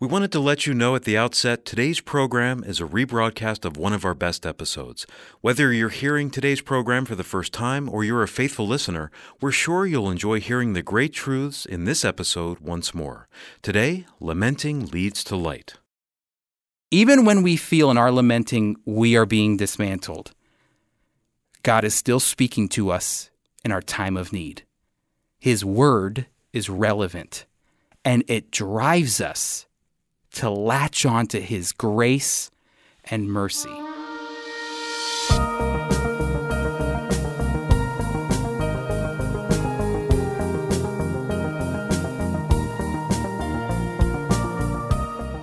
We 0.00 0.06
wanted 0.06 0.32
to 0.32 0.40
let 0.40 0.66
you 0.66 0.72
know 0.72 0.94
at 0.94 1.02
the 1.02 1.18
outset 1.18 1.66
today's 1.66 2.00
program 2.00 2.64
is 2.64 2.80
a 2.80 2.86
rebroadcast 2.86 3.66
of 3.66 3.76
one 3.76 3.92
of 3.92 4.02
our 4.02 4.14
best 4.14 4.46
episodes. 4.46 5.06
Whether 5.42 5.74
you're 5.74 5.90
hearing 5.90 6.30
today's 6.30 6.62
program 6.62 7.04
for 7.04 7.14
the 7.14 7.22
first 7.22 7.52
time 7.52 7.86
or 7.86 8.02
you're 8.02 8.22
a 8.22 8.26
faithful 8.26 8.66
listener, 8.66 9.10
we're 9.42 9.52
sure 9.52 9.84
you'll 9.84 10.10
enjoy 10.10 10.40
hearing 10.40 10.72
the 10.72 10.80
great 10.80 11.12
truths 11.12 11.66
in 11.66 11.84
this 11.84 12.02
episode 12.02 12.60
once 12.60 12.94
more. 12.94 13.28
Today, 13.60 14.06
lamenting 14.20 14.86
leads 14.86 15.22
to 15.24 15.36
light. 15.36 15.74
Even 16.90 17.26
when 17.26 17.42
we 17.42 17.56
feel 17.56 17.90
in 17.90 17.98
our 17.98 18.10
lamenting 18.10 18.76
we 18.86 19.18
are 19.18 19.26
being 19.26 19.58
dismantled, 19.58 20.32
God 21.62 21.84
is 21.84 21.94
still 21.94 22.20
speaking 22.20 22.70
to 22.70 22.90
us 22.90 23.28
in 23.66 23.70
our 23.70 23.82
time 23.82 24.16
of 24.16 24.32
need. 24.32 24.62
His 25.38 25.62
word 25.62 26.24
is 26.54 26.70
relevant 26.70 27.44
and 28.02 28.24
it 28.28 28.50
drives 28.50 29.20
us 29.20 29.66
to 30.34 30.50
latch 30.50 31.04
onto 31.04 31.40
His 31.40 31.72
grace 31.72 32.50
and 33.04 33.30
mercy. 33.30 33.70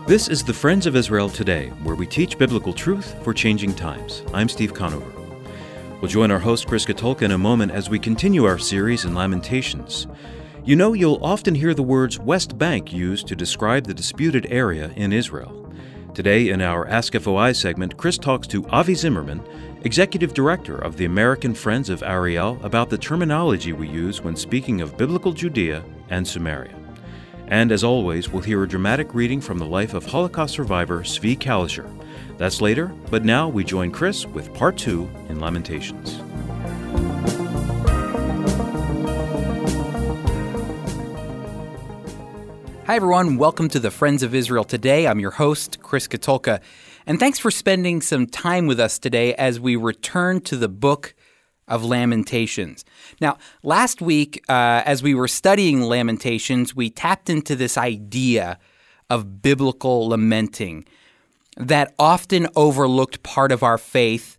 This 0.08 0.30
is 0.30 0.42
the 0.42 0.54
Friends 0.54 0.86
of 0.86 0.96
Israel 0.96 1.30
Today, 1.30 1.68
where 1.84 1.96
we 1.96 2.08
teach 2.08 2.38
biblical 2.38 2.72
truth 2.72 3.22
for 3.26 3.34
changing 3.34 3.76
times. 3.76 4.24
I'm 4.34 4.48
Steve 4.48 4.74
Conover. 4.74 5.12
We'll 6.00 6.10
join 6.10 6.32
our 6.32 6.40
host 6.40 6.66
Chris 6.66 6.86
Katulka 6.86 7.24
in 7.24 7.32
a 7.32 7.38
moment 7.38 7.74
as 7.74 7.90
we 7.90 8.00
continue 8.00 8.46
our 8.46 8.58
series 8.58 9.04
in 9.04 9.14
Lamentations. 9.14 10.08
You 10.68 10.76
know, 10.76 10.92
you'll 10.92 11.24
often 11.24 11.56
hear 11.56 11.74
the 11.74 11.82
words 11.82 12.20
West 12.20 12.58
Bank 12.58 12.92
used 12.92 13.26
to 13.28 13.38
describe 13.38 13.86
the 13.86 13.94
disputed 13.94 14.48
area 14.50 14.92
in 14.98 15.14
Israel. 15.14 15.72
Today, 16.14 16.50
in 16.50 16.62
our 16.62 16.86
Ask 16.90 17.14
FOI 17.14 17.54
segment, 17.54 17.96
Chris 17.96 18.18
talks 18.18 18.48
to 18.48 18.68
Avi 18.68 18.94
Zimmerman, 18.94 19.42
Executive 19.84 20.34
Director 20.34 20.78
of 20.78 20.98
the 20.98 21.06
American 21.06 21.54
Friends 21.54 21.90
of 21.90 22.04
Ariel, 22.04 22.60
about 22.64 22.90
the 22.90 22.98
terminology 22.98 23.72
we 23.72 23.88
use 23.88 24.22
when 24.22 24.36
speaking 24.36 24.82
of 24.82 24.98
biblical 24.98 25.32
Judea 25.32 25.86
and 26.10 26.28
Samaria. 26.28 26.76
And 27.48 27.72
as 27.72 27.86
always, 27.86 28.28
we'll 28.28 28.42
hear 28.42 28.62
a 28.62 28.68
dramatic 28.68 29.16
reading 29.16 29.40
from 29.40 29.60
the 29.60 29.66
life 29.66 29.94
of 29.94 30.06
Holocaust 30.06 30.56
survivor 30.56 31.00
Zvi 31.00 31.38
Kalisher. 31.38 31.90
That's 32.38 32.60
later, 32.60 32.94
but 33.10 33.24
now 33.24 33.48
we 33.48 33.64
join 33.64 33.90
Chris 33.90 34.26
with 34.26 34.54
part 34.54 34.78
two 34.78 35.10
in 35.30 35.40
Lamentations. 35.40 36.20
Hi, 42.88 42.96
everyone. 42.96 43.36
Welcome 43.36 43.68
to 43.72 43.82
the 43.82 43.92
Friends 43.92 44.24
of 44.24 44.34
Israel 44.34 44.64
today. 44.64 45.08
I'm 45.08 45.20
your 45.20 45.32
host, 45.32 45.82
Chris 45.82 46.08
Katulka. 46.08 46.62
And 47.06 47.20
thanks 47.20 47.38
for 47.38 47.52
spending 47.52 48.00
some 48.00 48.26
time 48.26 48.66
with 48.66 48.80
us 48.80 48.98
today 48.98 49.36
as 49.36 49.60
we 49.60 49.76
return 49.76 50.40
to 50.44 50.56
the 50.56 50.70
book 50.70 51.14
of 51.68 51.84
Lamentations. 51.84 52.86
Now, 53.20 53.40
last 53.62 54.02
week, 54.02 54.42
uh, 54.48 54.84
as 54.86 55.04
we 55.04 55.14
were 55.14 55.28
studying 55.28 55.82
Lamentations, 55.82 56.78
we 56.78 56.90
tapped 56.90 57.30
into 57.30 57.58
this 57.58 57.78
idea 57.78 58.58
of 59.10 59.42
biblical 59.42 60.08
lamenting, 60.08 60.86
that 61.58 61.94
often 62.00 62.48
overlooked 62.56 63.22
part 63.22 63.52
of 63.52 63.64
our 63.64 63.78
faith 63.78 64.38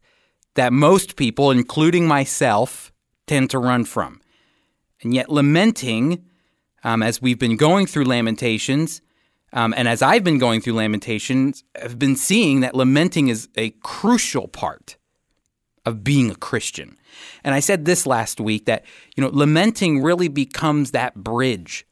that 0.54 0.72
most 0.72 1.16
people, 1.16 1.50
including 1.50 2.08
myself, 2.08 2.94
tend 3.26 3.50
to 3.50 3.58
run 3.58 3.84
from. 3.84 4.22
And 5.02 5.12
yet, 5.12 5.28
lamenting 5.28 6.24
um, 6.84 7.02
as 7.02 7.20
we've 7.20 7.38
been 7.38 7.56
going 7.56 7.86
through 7.86 8.04
Lamentations, 8.04 9.00
um, 9.52 9.72
and 9.76 9.88
as 9.88 10.02
I've 10.02 10.24
been 10.24 10.38
going 10.38 10.60
through 10.60 10.74
Lamentations, 10.74 11.64
I've 11.82 11.98
been 11.98 12.16
seeing 12.16 12.60
that 12.60 12.74
lamenting 12.74 13.28
is 13.28 13.48
a 13.56 13.70
crucial 13.82 14.46
part 14.46 14.96
of 15.86 16.04
being 16.04 16.30
a 16.30 16.34
Christian. 16.34 16.98
And 17.42 17.54
I 17.54 17.60
said 17.60 17.84
this 17.84 18.06
last 18.06 18.40
week 18.40 18.66
that, 18.66 18.84
you 19.16 19.22
know, 19.22 19.30
lamenting 19.30 20.02
really 20.02 20.28
becomes 20.28 20.90
that 20.90 21.14
bridge 21.14 21.86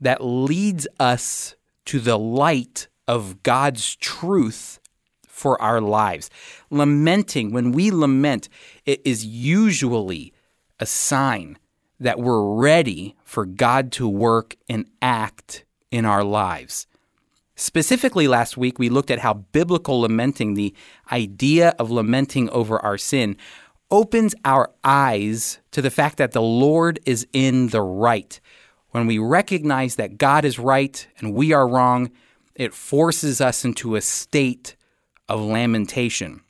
that 0.00 0.24
leads 0.24 0.86
us 0.98 1.54
to 1.86 2.00
the 2.00 2.18
light 2.18 2.88
of 3.06 3.42
God's 3.42 3.94
truth 3.96 4.80
for 5.28 5.60
our 5.60 5.80
lives. 5.80 6.30
Lamenting, 6.70 7.52
when 7.52 7.72
we 7.72 7.90
lament, 7.90 8.48
it 8.86 9.02
is 9.04 9.24
usually 9.24 10.32
a 10.80 10.86
sign 10.86 11.58
that 12.00 12.18
we're 12.18 12.54
ready 12.54 13.16
for 13.24 13.46
God 13.46 13.92
to 13.92 14.08
work 14.08 14.56
and 14.68 14.86
act 15.00 15.64
in 15.90 16.04
our 16.04 16.24
lives. 16.24 16.86
Specifically, 17.54 18.28
last 18.28 18.56
week, 18.58 18.78
we 18.78 18.90
looked 18.90 19.10
at 19.10 19.20
how 19.20 19.32
biblical 19.32 20.00
lamenting, 20.00 20.54
the 20.54 20.74
idea 21.10 21.74
of 21.78 21.90
lamenting 21.90 22.50
over 22.50 22.78
our 22.80 22.98
sin, 22.98 23.36
opens 23.90 24.34
our 24.44 24.70
eyes 24.84 25.58
to 25.70 25.80
the 25.80 25.90
fact 25.90 26.18
that 26.18 26.32
the 26.32 26.42
Lord 26.42 27.00
is 27.06 27.26
in 27.32 27.68
the 27.68 27.80
right. 27.80 28.38
When 28.90 29.06
we 29.06 29.18
recognize 29.18 29.96
that 29.96 30.18
God 30.18 30.44
is 30.44 30.58
right 30.58 31.06
and 31.18 31.32
we 31.32 31.52
are 31.52 31.66
wrong, 31.66 32.10
it 32.54 32.74
forces 32.74 33.40
us 33.40 33.64
into 33.64 33.96
a 33.96 34.00
state 34.00 34.76
of 35.28 35.40
lamentation. 35.40 36.42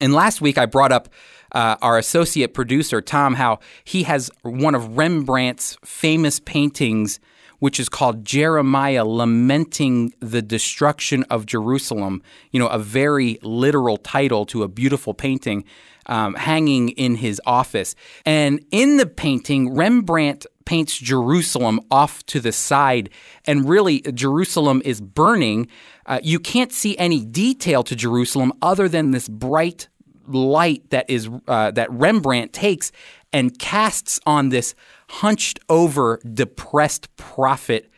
And 0.00 0.14
last 0.14 0.40
week, 0.40 0.56
I 0.56 0.66
brought 0.66 0.92
up 0.92 1.08
uh, 1.52 1.76
our 1.82 1.98
associate 1.98 2.54
producer, 2.54 3.00
Tom, 3.00 3.34
how 3.34 3.58
he 3.84 4.02
has 4.04 4.30
one 4.42 4.74
of 4.74 4.96
Rembrandt's 4.96 5.76
famous 5.84 6.40
paintings, 6.40 7.20
which 7.58 7.80
is 7.80 7.88
called 7.88 8.24
Jeremiah 8.24 9.04
Lamenting 9.04 10.12
the 10.20 10.42
Destruction 10.42 11.24
of 11.24 11.46
Jerusalem. 11.46 12.22
You 12.52 12.60
know, 12.60 12.68
a 12.68 12.78
very 12.78 13.38
literal 13.42 13.96
title 13.96 14.46
to 14.46 14.62
a 14.62 14.68
beautiful 14.68 15.14
painting 15.14 15.64
um, 16.06 16.34
hanging 16.34 16.90
in 16.90 17.16
his 17.16 17.40
office. 17.46 17.94
And 18.24 18.64
in 18.70 18.96
the 18.96 19.06
painting, 19.06 19.74
Rembrandt 19.74 20.46
paints 20.64 20.98
Jerusalem 20.98 21.80
off 21.90 22.24
to 22.26 22.40
the 22.40 22.52
side, 22.52 23.10
and 23.46 23.68
really, 23.68 24.00
Jerusalem 24.00 24.82
is 24.84 25.00
burning. 25.00 25.68
Uh, 26.04 26.20
you 26.22 26.38
can't 26.38 26.72
see 26.72 26.96
any 26.98 27.24
detail 27.24 27.82
to 27.84 27.96
Jerusalem 27.96 28.52
other 28.60 28.88
than 28.88 29.12
this 29.12 29.28
bright 29.28 29.88
light 30.28 30.90
that 30.90 31.08
is 31.08 31.28
uh, 31.46 31.70
that 31.72 31.90
Rembrandt 31.90 32.52
takes 32.52 32.92
and 33.32 33.58
casts 33.58 34.20
on 34.26 34.48
this 34.48 34.74
hunched 35.08 35.60
over, 35.68 36.20
depressed 36.32 37.14
prophet 37.16 37.90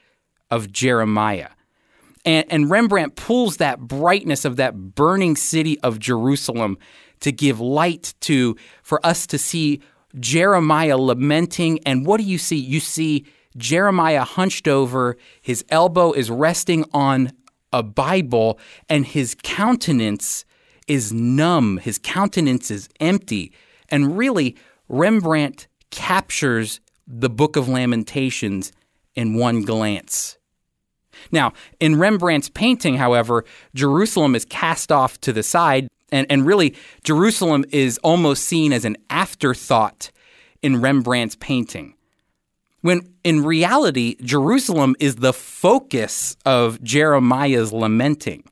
of 0.50 0.72
Jeremiah. 0.72 1.48
And, 2.24 2.46
and 2.50 2.70
Rembrandt 2.70 3.16
pulls 3.16 3.56
that 3.58 3.80
brightness 3.80 4.44
of 4.44 4.56
that 4.56 4.94
burning 4.94 5.36
city 5.36 5.78
of 5.80 5.98
Jerusalem 5.98 6.78
to 7.20 7.32
give 7.32 7.60
light 7.60 8.14
to, 8.20 8.56
for 8.82 9.04
us 9.06 9.26
to 9.28 9.38
see 9.38 9.80
Jeremiah 10.18 10.98
lamenting. 10.98 11.78
And 11.86 12.04
what 12.04 12.18
do 12.18 12.24
you 12.24 12.38
see? 12.38 12.56
You 12.56 12.80
see 12.80 13.26
Jeremiah 13.56 14.24
hunched 14.24 14.68
over, 14.68 15.16
his 15.40 15.64
elbow 15.70 16.12
is 16.12 16.30
resting 16.30 16.84
on 16.92 17.32
a 17.72 17.82
Bible, 17.82 18.58
and 18.88 19.06
his 19.06 19.36
countenance 19.42 20.44
is 20.90 21.12
numb, 21.12 21.76
his 21.76 21.98
countenance 21.98 22.68
is 22.68 22.88
empty. 22.98 23.52
And 23.90 24.18
really, 24.18 24.56
Rembrandt 24.88 25.68
captures 25.90 26.80
the 27.06 27.30
Book 27.30 27.54
of 27.54 27.68
Lamentations 27.68 28.72
in 29.14 29.34
one 29.34 29.62
glance. 29.62 30.36
Now, 31.30 31.52
in 31.78 31.96
Rembrandt's 31.96 32.48
painting, 32.48 32.96
however, 32.96 33.44
Jerusalem 33.72 34.34
is 34.34 34.44
cast 34.44 34.90
off 34.90 35.20
to 35.20 35.32
the 35.32 35.44
side, 35.44 35.86
and, 36.10 36.26
and 36.28 36.44
really, 36.44 36.74
Jerusalem 37.04 37.64
is 37.70 37.98
almost 37.98 38.42
seen 38.44 38.72
as 38.72 38.84
an 38.84 38.96
afterthought 39.10 40.10
in 40.60 40.80
Rembrandt's 40.80 41.36
painting. 41.36 41.94
When 42.80 43.14
in 43.22 43.44
reality, 43.44 44.16
Jerusalem 44.22 44.96
is 44.98 45.16
the 45.16 45.32
focus 45.34 46.36
of 46.44 46.82
Jeremiah's 46.82 47.72
lamenting. 47.72 48.42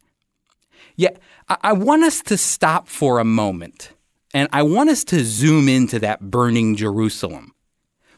Yet, 0.95 1.21
I 1.49 1.73
want 1.73 2.05
us 2.05 2.23
to 2.23 2.37
stop 2.37 2.89
for 2.89 3.19
a 3.19 3.25
moment 3.25 3.93
and 4.35 4.49
I 4.53 4.63
want 4.63 4.91
us 4.91 5.05
to 5.05 5.25
zoom 5.25 5.69
into 5.69 5.99
that 6.01 6.31
burning 6.31 6.77
Jerusalem 6.77 7.55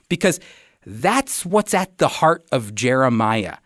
because 0.09 0.41
that's 0.85 1.47
what's 1.47 1.73
at 1.73 1.99
the 1.99 2.09
heart 2.09 2.45
of 2.51 2.75
Jeremiah 2.75 3.59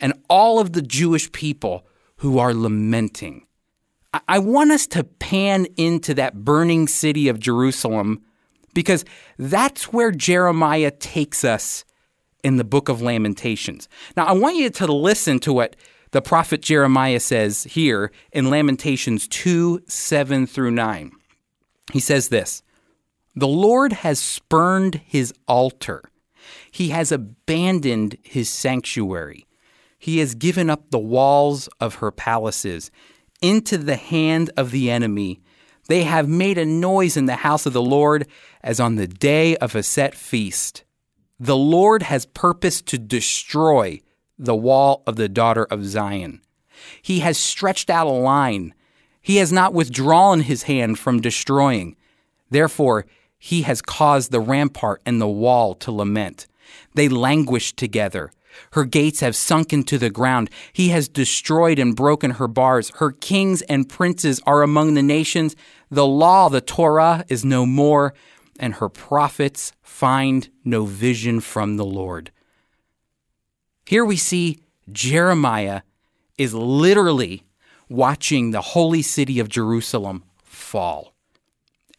and 0.00 0.14
all 0.28 0.60
of 0.60 0.72
the 0.72 0.82
Jewish 0.82 1.30
people 1.32 1.86
who 2.16 2.38
are 2.38 2.54
lamenting. 2.54 3.46
I 4.28 4.38
want 4.38 4.72
us 4.72 4.86
to 4.88 5.04
pan 5.04 5.66
into 5.76 6.14
that 6.14 6.44
burning 6.44 6.88
city 6.88 7.28
of 7.28 7.38
Jerusalem 7.38 8.22
because 8.74 9.04
that's 9.38 9.92
where 9.92 10.10
Jeremiah 10.10 10.90
takes 10.90 11.44
us 11.44 11.84
in 12.42 12.56
the 12.56 12.64
book 12.64 12.88
of 12.88 13.02
Lamentations. 13.02 13.88
Now, 14.16 14.26
I 14.26 14.32
want 14.32 14.56
you 14.56 14.70
to 14.70 14.92
listen 14.92 15.38
to 15.40 15.52
what 15.52 15.76
the 16.12 16.22
prophet 16.22 16.62
Jeremiah 16.62 17.20
says 17.20 17.64
here 17.64 18.10
in 18.32 18.50
Lamentations 18.50 19.28
2 19.28 19.82
7 19.86 20.46
through 20.46 20.72
9. 20.72 21.12
He 21.92 22.00
says 22.00 22.28
this 22.28 22.62
The 23.34 23.48
Lord 23.48 23.92
has 23.92 24.18
spurned 24.18 25.02
his 25.04 25.32
altar, 25.46 26.10
he 26.70 26.88
has 26.88 27.12
abandoned 27.12 28.16
his 28.22 28.48
sanctuary. 28.48 29.46
He 29.98 30.18
has 30.20 30.34
given 30.34 30.70
up 30.70 30.90
the 30.90 30.98
walls 30.98 31.68
of 31.78 31.96
her 31.96 32.10
palaces 32.10 32.90
into 33.42 33.76
the 33.76 33.96
hand 33.96 34.50
of 34.56 34.70
the 34.70 34.90
enemy. 34.90 35.42
They 35.88 36.04
have 36.04 36.26
made 36.26 36.56
a 36.56 36.64
noise 36.64 37.18
in 37.18 37.26
the 37.26 37.36
house 37.36 37.66
of 37.66 37.74
the 37.74 37.82
Lord 37.82 38.26
as 38.62 38.80
on 38.80 38.94
the 38.94 39.06
day 39.06 39.56
of 39.56 39.74
a 39.74 39.82
set 39.82 40.14
feast. 40.14 40.84
The 41.38 41.56
Lord 41.56 42.04
has 42.04 42.24
purposed 42.24 42.86
to 42.86 42.98
destroy 42.98 44.00
the 44.40 44.56
wall 44.56 45.02
of 45.06 45.16
the 45.16 45.28
daughter 45.28 45.64
of 45.64 45.84
Zion. 45.84 46.40
He 47.02 47.20
has 47.20 47.36
stretched 47.36 47.90
out 47.90 48.06
a 48.06 48.10
line. 48.10 48.74
He 49.20 49.36
has 49.36 49.52
not 49.52 49.74
withdrawn 49.74 50.40
his 50.40 50.62
hand 50.62 50.98
from 50.98 51.20
destroying. 51.20 51.96
Therefore, 52.48 53.06
he 53.38 53.62
has 53.62 53.82
caused 53.82 54.32
the 54.32 54.40
rampart 54.40 55.02
and 55.04 55.20
the 55.20 55.28
wall 55.28 55.74
to 55.74 55.92
lament. 55.92 56.46
They 56.94 57.08
languish 57.08 57.74
together. 57.74 58.32
Her 58.72 58.84
gates 58.84 59.20
have 59.20 59.36
sunk 59.36 59.72
into 59.72 59.98
the 59.98 60.10
ground. 60.10 60.50
He 60.72 60.88
has 60.88 61.08
destroyed 61.08 61.78
and 61.78 61.94
broken 61.94 62.32
her 62.32 62.48
bars. 62.48 62.90
Her 62.96 63.12
kings 63.12 63.62
and 63.62 63.88
princes 63.88 64.40
are 64.46 64.62
among 64.62 64.94
the 64.94 65.02
nations. 65.02 65.54
The 65.90 66.06
law, 66.06 66.48
the 66.48 66.60
Torah, 66.60 67.24
is 67.28 67.44
no 67.44 67.64
more, 67.66 68.14
and 68.58 68.74
her 68.74 68.88
prophets 68.88 69.72
find 69.82 70.48
no 70.64 70.84
vision 70.84 71.40
from 71.40 71.76
the 71.76 71.84
Lord. 71.84 72.30
Here 73.90 74.04
we 74.04 74.16
see 74.16 74.60
Jeremiah 74.92 75.82
is 76.38 76.54
literally 76.54 77.42
watching 77.88 78.52
the 78.52 78.60
holy 78.60 79.02
city 79.02 79.40
of 79.40 79.48
Jerusalem 79.48 80.22
fall. 80.44 81.12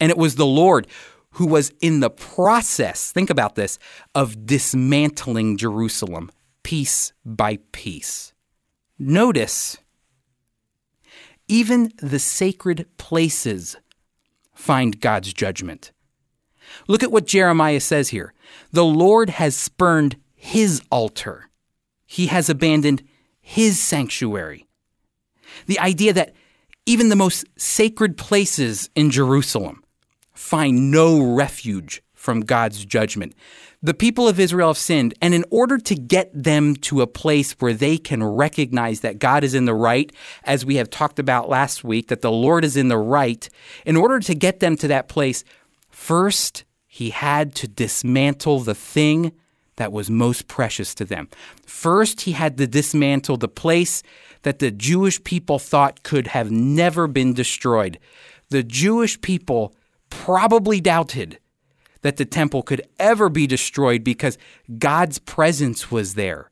And 0.00 0.10
it 0.10 0.16
was 0.16 0.36
the 0.36 0.46
Lord 0.46 0.86
who 1.32 1.46
was 1.46 1.70
in 1.82 2.00
the 2.00 2.08
process, 2.08 3.12
think 3.12 3.28
about 3.28 3.56
this, 3.56 3.78
of 4.14 4.46
dismantling 4.46 5.58
Jerusalem 5.58 6.30
piece 6.62 7.12
by 7.26 7.58
piece. 7.72 8.32
Notice, 8.98 9.76
even 11.46 11.92
the 11.98 12.18
sacred 12.18 12.86
places 12.96 13.76
find 14.54 14.98
God's 14.98 15.34
judgment. 15.34 15.92
Look 16.88 17.02
at 17.02 17.12
what 17.12 17.26
Jeremiah 17.26 17.80
says 17.80 18.08
here. 18.08 18.32
The 18.70 18.82
Lord 18.82 19.28
has 19.28 19.54
spurned 19.54 20.16
his 20.34 20.80
altar. 20.90 21.50
He 22.12 22.26
has 22.26 22.50
abandoned 22.50 23.02
his 23.40 23.80
sanctuary. 23.80 24.66
The 25.64 25.78
idea 25.78 26.12
that 26.12 26.34
even 26.84 27.08
the 27.08 27.16
most 27.16 27.46
sacred 27.56 28.18
places 28.18 28.90
in 28.94 29.10
Jerusalem 29.10 29.82
find 30.34 30.90
no 30.90 31.22
refuge 31.22 32.02
from 32.12 32.42
God's 32.42 32.84
judgment. 32.84 33.34
The 33.82 33.94
people 33.94 34.28
of 34.28 34.38
Israel 34.38 34.68
have 34.68 34.76
sinned, 34.76 35.14
and 35.22 35.32
in 35.32 35.46
order 35.50 35.78
to 35.78 35.94
get 35.94 36.30
them 36.34 36.76
to 36.88 37.00
a 37.00 37.06
place 37.06 37.52
where 37.60 37.72
they 37.72 37.96
can 37.96 38.22
recognize 38.22 39.00
that 39.00 39.18
God 39.18 39.42
is 39.42 39.54
in 39.54 39.64
the 39.64 39.74
right, 39.74 40.12
as 40.44 40.66
we 40.66 40.76
have 40.76 40.90
talked 40.90 41.18
about 41.18 41.48
last 41.48 41.82
week, 41.82 42.08
that 42.08 42.20
the 42.20 42.30
Lord 42.30 42.62
is 42.62 42.76
in 42.76 42.88
the 42.88 42.98
right, 42.98 43.48
in 43.86 43.96
order 43.96 44.20
to 44.20 44.34
get 44.34 44.60
them 44.60 44.76
to 44.76 44.88
that 44.88 45.08
place, 45.08 45.44
first 45.88 46.64
he 46.86 47.08
had 47.08 47.54
to 47.54 47.66
dismantle 47.66 48.60
the 48.60 48.74
thing 48.74 49.32
that 49.76 49.92
was 49.92 50.10
most 50.10 50.48
precious 50.48 50.94
to 50.94 51.04
them. 51.04 51.28
First, 51.66 52.22
he 52.22 52.32
had 52.32 52.56
to 52.58 52.66
dismantle 52.66 53.38
the 53.38 53.48
place 53.48 54.02
that 54.42 54.58
the 54.58 54.70
Jewish 54.70 55.22
people 55.24 55.58
thought 55.58 56.02
could 56.02 56.28
have 56.28 56.50
never 56.50 57.06
been 57.06 57.32
destroyed. 57.32 57.98
The 58.50 58.62
Jewish 58.62 59.20
people 59.20 59.74
probably 60.10 60.80
doubted 60.80 61.38
that 62.02 62.16
the 62.16 62.24
temple 62.24 62.62
could 62.62 62.82
ever 62.98 63.28
be 63.28 63.46
destroyed 63.46 64.04
because 64.04 64.36
God's 64.78 65.18
presence 65.18 65.90
was 65.90 66.14
there. 66.14 66.50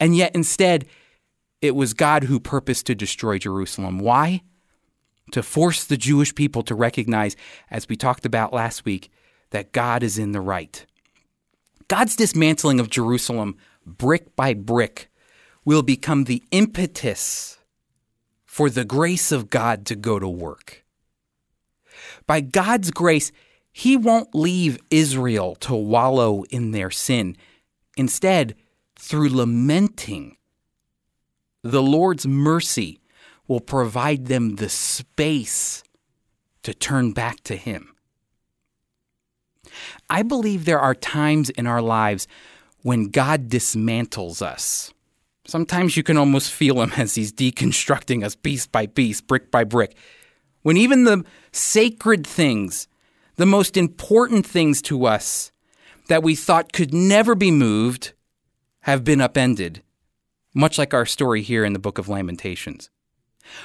And 0.00 0.16
yet, 0.16 0.34
instead, 0.34 0.86
it 1.60 1.74
was 1.74 1.92
God 1.94 2.24
who 2.24 2.40
purposed 2.40 2.86
to 2.86 2.94
destroy 2.94 3.38
Jerusalem. 3.38 3.98
Why? 3.98 4.42
To 5.32 5.42
force 5.42 5.84
the 5.84 5.96
Jewish 5.96 6.34
people 6.34 6.62
to 6.62 6.74
recognize, 6.74 7.36
as 7.70 7.88
we 7.88 7.96
talked 7.96 8.24
about 8.24 8.52
last 8.52 8.84
week, 8.84 9.10
that 9.50 9.72
God 9.72 10.02
is 10.02 10.18
in 10.18 10.32
the 10.32 10.40
right. 10.40 10.86
God's 11.88 12.16
dismantling 12.16 12.80
of 12.80 12.90
Jerusalem, 12.90 13.56
brick 13.86 14.36
by 14.36 14.54
brick, 14.54 15.10
will 15.64 15.82
become 15.82 16.24
the 16.24 16.42
impetus 16.50 17.58
for 18.44 18.68
the 18.70 18.84
grace 18.84 19.32
of 19.32 19.50
God 19.50 19.86
to 19.86 19.96
go 19.96 20.18
to 20.18 20.28
work. 20.28 20.84
By 22.26 22.40
God's 22.40 22.90
grace, 22.90 23.32
he 23.72 23.96
won't 23.96 24.34
leave 24.34 24.78
Israel 24.90 25.54
to 25.56 25.74
wallow 25.74 26.44
in 26.50 26.72
their 26.72 26.90
sin. 26.90 27.36
Instead, 27.96 28.54
through 28.98 29.28
lamenting, 29.28 30.36
the 31.62 31.82
Lord's 31.82 32.26
mercy 32.26 33.00
will 33.46 33.60
provide 33.60 34.26
them 34.26 34.56
the 34.56 34.68
space 34.68 35.82
to 36.62 36.74
turn 36.74 37.12
back 37.12 37.42
to 37.44 37.56
Him. 37.56 37.94
I 40.08 40.22
believe 40.22 40.64
there 40.64 40.80
are 40.80 40.94
times 40.94 41.50
in 41.50 41.66
our 41.66 41.82
lives 41.82 42.26
when 42.82 43.08
God 43.08 43.48
dismantles 43.48 44.42
us. 44.42 44.92
Sometimes 45.46 45.96
you 45.96 46.02
can 46.02 46.16
almost 46.16 46.52
feel 46.52 46.80
Him 46.82 46.92
as 46.96 47.14
He's 47.14 47.32
deconstructing 47.32 48.24
us 48.24 48.36
piece 48.36 48.66
by 48.66 48.86
piece, 48.86 49.20
brick 49.20 49.50
by 49.50 49.64
brick. 49.64 49.96
When 50.62 50.76
even 50.76 51.04
the 51.04 51.24
sacred 51.52 52.26
things 52.26 52.88
the 53.38 53.46
most 53.46 53.76
important 53.76 54.44
things 54.44 54.82
to 54.82 55.06
us 55.06 55.52
that 56.08 56.24
we 56.24 56.34
thought 56.34 56.72
could 56.72 56.92
never 56.92 57.36
be 57.36 57.52
moved 57.52 58.12
have 58.80 59.04
been 59.04 59.20
upended, 59.20 59.80
much 60.54 60.76
like 60.76 60.92
our 60.92 61.06
story 61.06 61.42
here 61.42 61.64
in 61.64 61.72
the 61.72 61.78
book 61.78 61.98
of 61.98 62.08
Lamentations. 62.08 62.90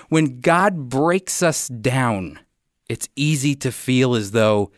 When 0.09 0.41
God 0.41 0.89
breaks 0.89 1.41
us 1.41 1.67
down, 1.67 2.39
it's 2.87 3.09
easy 3.15 3.55
to 3.55 3.71
feel 3.71 4.13
as 4.13 4.29
though 4.29 4.71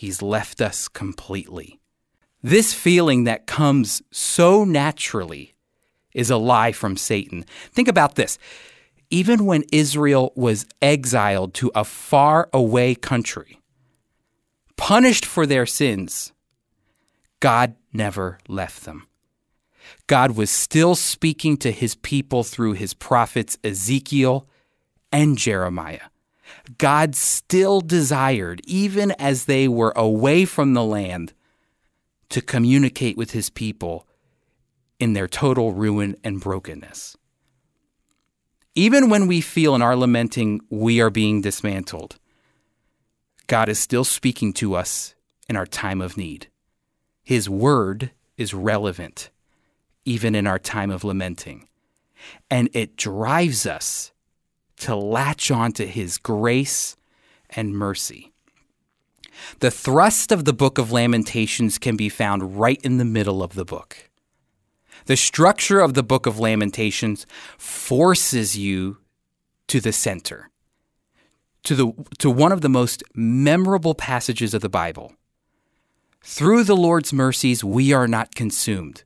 He's 0.00 0.22
left 0.22 0.62
us 0.62 0.88
completely. 0.88 1.78
This 2.42 2.72
feeling 2.72 3.24
that 3.24 3.46
comes 3.46 4.00
so 4.10 4.64
naturally 4.64 5.52
is 6.14 6.30
a 6.30 6.38
lie 6.38 6.72
from 6.72 6.96
Satan. 6.96 7.44
Think 7.70 7.86
about 7.86 8.14
this. 8.14 8.38
Even 9.10 9.44
when 9.44 9.62
Israel 9.70 10.32
was 10.34 10.64
exiled 10.80 11.52
to 11.52 11.70
a 11.74 11.84
far 11.84 12.48
away 12.50 12.94
country, 12.94 13.60
punished 14.78 15.26
for 15.26 15.44
their 15.44 15.66
sins, 15.66 16.32
God 17.40 17.74
never 17.92 18.38
left 18.48 18.86
them. 18.86 19.06
God 20.06 20.30
was 20.30 20.48
still 20.48 20.94
speaking 20.94 21.58
to 21.58 21.70
his 21.70 21.94
people 21.96 22.42
through 22.42 22.72
his 22.72 22.94
prophets 22.94 23.58
Ezekiel 23.62 24.48
and 25.12 25.36
Jeremiah. 25.36 26.08
God 26.78 27.14
still 27.14 27.80
desired, 27.80 28.60
even 28.64 29.12
as 29.12 29.46
they 29.46 29.68
were 29.68 29.92
away 29.96 30.44
from 30.44 30.74
the 30.74 30.84
land, 30.84 31.32
to 32.28 32.40
communicate 32.40 33.16
with 33.16 33.32
his 33.32 33.50
people 33.50 34.06
in 34.98 35.14
their 35.14 35.26
total 35.26 35.72
ruin 35.72 36.16
and 36.22 36.40
brokenness. 36.40 37.16
Even 38.74 39.10
when 39.10 39.26
we 39.26 39.40
feel 39.40 39.74
in 39.74 39.82
our 39.82 39.96
lamenting 39.96 40.60
we 40.70 41.00
are 41.00 41.10
being 41.10 41.40
dismantled, 41.40 42.18
God 43.46 43.68
is 43.68 43.78
still 43.78 44.04
speaking 44.04 44.52
to 44.54 44.74
us 44.74 45.14
in 45.48 45.56
our 45.56 45.66
time 45.66 46.00
of 46.00 46.16
need. 46.16 46.48
His 47.24 47.48
word 47.48 48.12
is 48.36 48.54
relevant 48.54 49.30
even 50.04 50.34
in 50.34 50.46
our 50.46 50.58
time 50.58 50.90
of 50.90 51.04
lamenting. 51.04 51.68
And 52.50 52.68
it 52.72 52.96
drives 52.96 53.66
us 53.66 54.12
to 54.80 54.94
latch 54.94 55.50
onto 55.50 55.86
His 55.86 56.18
grace 56.18 56.96
and 57.50 57.76
mercy. 57.76 58.32
The 59.60 59.70
thrust 59.70 60.32
of 60.32 60.44
the 60.44 60.52
book 60.52 60.78
of 60.78 60.92
Lamentations 60.92 61.78
can 61.78 61.96
be 61.96 62.08
found 62.08 62.58
right 62.58 62.80
in 62.82 62.98
the 62.98 63.04
middle 63.04 63.42
of 63.42 63.54
the 63.54 63.64
book. 63.64 64.10
The 65.06 65.16
structure 65.16 65.80
of 65.80 65.94
the 65.94 66.02
book 66.02 66.26
of 66.26 66.38
Lamentations 66.38 67.26
forces 67.56 68.56
you 68.58 68.98
to 69.68 69.80
the 69.80 69.92
center 69.92 70.50
to, 71.64 71.74
the, 71.74 71.92
to 72.18 72.30
one 72.30 72.52
of 72.52 72.60
the 72.60 72.68
most 72.68 73.02
memorable 73.14 73.94
passages 73.94 74.54
of 74.54 74.62
the 74.62 74.68
Bible. 74.68 75.12
Through 76.22 76.64
the 76.64 76.76
Lord's 76.76 77.12
mercies, 77.12 77.64
we 77.64 77.92
are 77.92 78.08
not 78.08 78.34
consumed, 78.34 79.04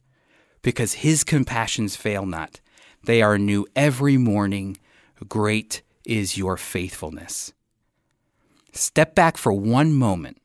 because 0.63 0.95
his 0.95 1.25
compassions 1.25 1.97
fail 1.97 2.27
not. 2.27 2.61
They 3.05 3.23
are 3.23 3.39
new 3.39 3.67
every 3.77 4.17
morning. 4.17 4.79
Great 5.29 5.83
is 6.05 6.37
your 6.37 6.57
faithfulness. 6.57 7.53
Step 8.73 9.15
back 9.15 9.37
for 9.37 9.53
one 9.53 9.93
moment 9.93 10.39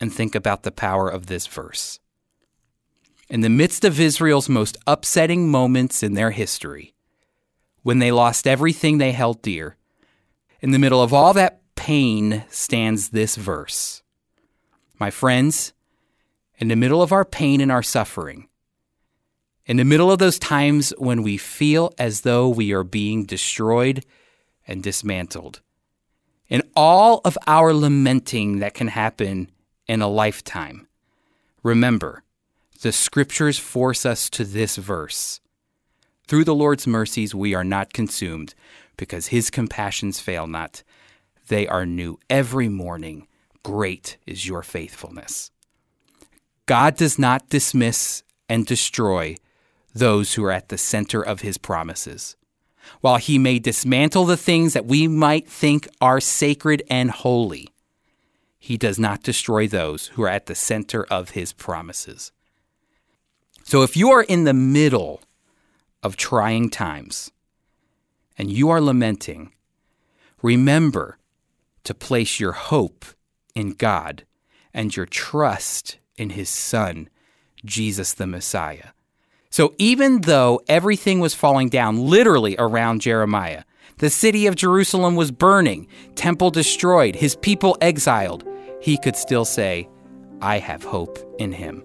and 0.00 0.12
think 0.12 0.34
about 0.34 0.62
the 0.62 0.72
power 0.72 1.08
of 1.08 1.26
this 1.26 1.46
verse. 1.46 1.98
In 3.28 3.40
the 3.40 3.48
midst 3.48 3.84
of 3.84 3.98
Israel's 3.98 4.48
most 4.48 4.76
upsetting 4.86 5.48
moments 5.48 6.02
in 6.02 6.14
their 6.14 6.30
history, 6.30 6.94
when 7.82 7.98
they 7.98 8.12
lost 8.12 8.46
everything 8.46 8.98
they 8.98 9.12
held 9.12 9.42
dear, 9.42 9.76
in 10.60 10.70
the 10.70 10.78
middle 10.78 11.02
of 11.02 11.12
all 11.12 11.34
that 11.34 11.60
pain 11.74 12.44
stands 12.48 13.08
this 13.08 13.36
verse. 13.36 14.02
My 15.00 15.10
friends, 15.10 15.72
in 16.58 16.68
the 16.68 16.76
middle 16.76 17.02
of 17.02 17.10
our 17.10 17.24
pain 17.24 17.60
and 17.60 17.72
our 17.72 17.82
suffering, 17.82 18.48
In 19.72 19.78
the 19.78 19.86
middle 19.86 20.12
of 20.12 20.18
those 20.18 20.38
times 20.38 20.92
when 20.98 21.22
we 21.22 21.38
feel 21.38 21.94
as 21.96 22.20
though 22.20 22.46
we 22.46 22.74
are 22.74 22.84
being 22.84 23.24
destroyed 23.24 24.04
and 24.68 24.82
dismantled. 24.82 25.62
In 26.50 26.62
all 26.76 27.22
of 27.24 27.38
our 27.46 27.72
lamenting 27.72 28.58
that 28.58 28.74
can 28.74 28.88
happen 28.88 29.50
in 29.86 30.02
a 30.02 30.08
lifetime, 30.08 30.88
remember, 31.62 32.22
the 32.82 32.92
scriptures 32.92 33.58
force 33.58 34.04
us 34.04 34.28
to 34.28 34.44
this 34.44 34.76
verse. 34.76 35.40
Through 36.28 36.44
the 36.44 36.54
Lord's 36.54 36.86
mercies 36.86 37.34
we 37.34 37.54
are 37.54 37.64
not 37.64 37.94
consumed, 37.94 38.54
because 38.98 39.28
his 39.28 39.48
compassions 39.48 40.20
fail 40.20 40.46
not. 40.46 40.82
They 41.48 41.66
are 41.66 41.86
new 41.86 42.18
every 42.28 42.68
morning. 42.68 43.26
Great 43.62 44.18
is 44.26 44.46
your 44.46 44.62
faithfulness. 44.62 45.50
God 46.66 46.94
does 46.94 47.18
not 47.18 47.48
dismiss 47.48 48.22
and 48.50 48.66
destroy 48.66 49.36
those 49.94 50.34
who 50.34 50.44
are 50.44 50.52
at 50.52 50.68
the 50.68 50.78
center 50.78 51.22
of 51.22 51.40
his 51.40 51.58
promises. 51.58 52.36
While 53.00 53.16
he 53.16 53.38
may 53.38 53.58
dismantle 53.58 54.24
the 54.24 54.36
things 54.36 54.72
that 54.72 54.86
we 54.86 55.06
might 55.06 55.48
think 55.48 55.88
are 56.00 56.20
sacred 56.20 56.82
and 56.90 57.10
holy, 57.10 57.68
he 58.58 58.76
does 58.76 58.98
not 58.98 59.22
destroy 59.22 59.66
those 59.66 60.08
who 60.08 60.22
are 60.22 60.28
at 60.28 60.46
the 60.46 60.54
center 60.54 61.04
of 61.04 61.30
his 61.30 61.52
promises. 61.52 62.32
So 63.64 63.82
if 63.82 63.96
you 63.96 64.10
are 64.10 64.22
in 64.22 64.44
the 64.44 64.54
middle 64.54 65.20
of 66.02 66.16
trying 66.16 66.70
times 66.70 67.30
and 68.36 68.50
you 68.50 68.70
are 68.70 68.80
lamenting, 68.80 69.52
remember 70.42 71.18
to 71.84 71.94
place 71.94 72.40
your 72.40 72.52
hope 72.52 73.04
in 73.54 73.72
God 73.72 74.24
and 74.74 74.94
your 74.94 75.06
trust 75.06 75.98
in 76.16 76.30
his 76.30 76.48
Son, 76.48 77.08
Jesus 77.64 78.14
the 78.14 78.26
Messiah. 78.26 78.90
So 79.52 79.74
even 79.76 80.22
though 80.22 80.62
everything 80.66 81.20
was 81.20 81.34
falling 81.34 81.68
down 81.68 82.06
literally 82.06 82.56
around 82.58 83.02
Jeremiah, 83.02 83.64
the 83.98 84.08
city 84.08 84.46
of 84.46 84.56
Jerusalem 84.56 85.14
was 85.14 85.30
burning, 85.30 85.88
temple 86.14 86.50
destroyed, 86.50 87.14
his 87.14 87.36
people 87.36 87.76
exiled, 87.82 88.48
he 88.80 88.96
could 88.96 89.14
still 89.14 89.44
say, 89.44 89.90
I 90.40 90.58
have 90.58 90.82
hope 90.82 91.18
in 91.38 91.52
him. 91.52 91.84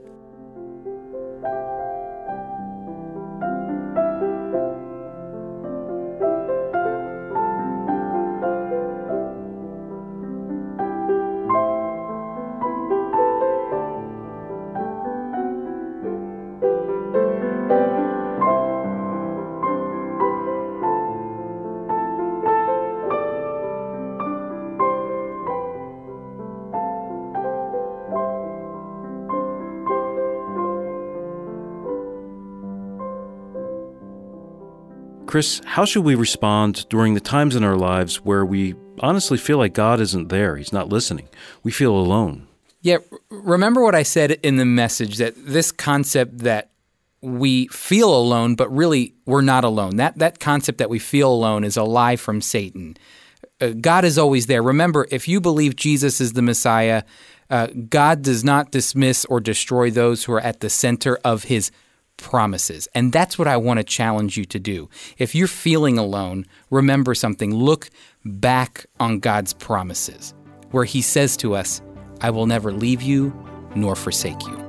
Chris, 35.28 35.62
how 35.66 35.84
should 35.84 36.04
we 36.04 36.16
respond 36.16 36.88
during 36.90 37.14
the 37.14 37.20
times 37.20 37.56
in 37.56 37.64
our 37.64 37.76
lives 37.76 38.18
where 38.24 38.46
we 38.46 38.74
honestly 39.00 39.38
feel 39.38 39.58
like 39.58 39.74
God 39.74 40.00
isn't 40.00 40.30
there? 40.30 40.56
He's 40.56 40.74
not 40.74 40.90
listening. 40.90 41.28
We 41.64 41.72
feel 41.72 41.96
alone. 41.96 42.48
Yeah, 42.82 42.98
remember 43.30 43.84
what 43.84 43.94
I 43.94 44.04
said 44.04 44.32
in 44.32 44.56
the 44.56 44.66
message 44.66 45.18
that 45.18 45.34
this 45.36 45.72
concept 45.72 46.40
that 46.40 46.72
we 47.22 47.68
feel 47.68 48.16
alone, 48.16 48.56
but 48.56 48.74
really 48.74 49.16
we're 49.26 49.42
not 49.42 49.66
alone. 49.66 49.98
That 49.98 50.18
that 50.20 50.40
concept 50.40 50.78
that 50.78 50.90
we 50.90 51.00
feel 51.00 51.32
alone 51.32 51.66
is 51.66 51.76
a 51.76 51.84
lie 51.84 52.16
from 52.16 52.40
Satan. 52.40 52.96
Uh, 53.60 53.70
God 53.70 54.06
is 54.06 54.18
always 54.18 54.46
there. 54.46 54.64
Remember, 54.64 55.08
if 55.12 55.28
you 55.28 55.42
believe 55.42 55.76
Jesus 55.76 56.22
is 56.22 56.34
the 56.34 56.42
Messiah, 56.42 57.04
uh, 57.50 57.68
God 57.90 58.22
does 58.22 58.44
not 58.44 58.72
dismiss 58.72 59.26
or 59.26 59.40
destroy 59.40 59.90
those 59.90 60.24
who 60.24 60.34
are 60.34 60.42
at 60.42 60.62
the 60.62 60.70
center 60.70 61.18
of 61.26 61.46
His 61.46 61.72
promises. 62.18 62.88
And 62.94 63.14
that's 63.14 63.40
what 63.40 63.48
I 63.48 63.58
want 63.58 63.80
to 63.80 63.84
challenge 63.84 64.38
you 64.38 64.46
to 64.46 64.60
do. 64.60 64.90
If 65.18 65.34
you're 65.34 65.48
feeling 65.48 65.98
alone, 65.98 66.46
remember 66.70 67.16
something. 67.16 67.54
Look 67.54 67.90
back 68.26 68.86
on 69.00 69.20
God's 69.20 69.54
promises, 69.54 70.34
where 70.72 70.86
He 70.86 71.02
says 71.02 71.38
to 71.38 71.56
us, 71.56 71.82
I 72.22 72.30
will 72.32 72.48
never 72.48 72.72
leave 72.72 73.02
you 73.02 73.34
nor 73.76 73.96
forsake 73.96 74.46
you. 74.46 74.68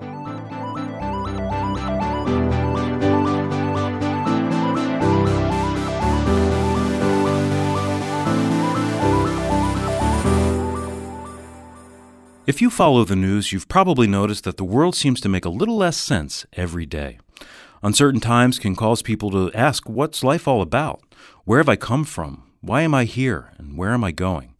If 12.48 12.62
you 12.62 12.70
follow 12.70 13.04
the 13.04 13.14
news, 13.14 13.52
you've 13.52 13.68
probably 13.68 14.06
noticed 14.06 14.44
that 14.44 14.56
the 14.56 14.64
world 14.64 14.96
seems 14.96 15.20
to 15.20 15.28
make 15.28 15.44
a 15.44 15.50
little 15.50 15.76
less 15.76 15.98
sense 15.98 16.46
every 16.54 16.86
day. 16.86 17.18
Uncertain 17.82 18.20
times 18.20 18.58
can 18.58 18.75
cause 18.75 19.02
people 19.02 19.30
to 19.30 19.52
ask, 19.56 19.88
What's 19.88 20.25
life 20.25 20.49
all 20.49 20.62
about? 20.62 21.00
Where 21.44 21.58
have 21.58 21.68
I 21.68 21.76
come 21.76 22.04
from? 22.04 22.42
Why 22.61 22.82
am 22.82 22.94
I 22.94 23.04
here? 23.04 23.52
And 23.56 23.76
where 23.76 23.90
am 23.90 24.02
I 24.02 24.11
going? 24.11 24.54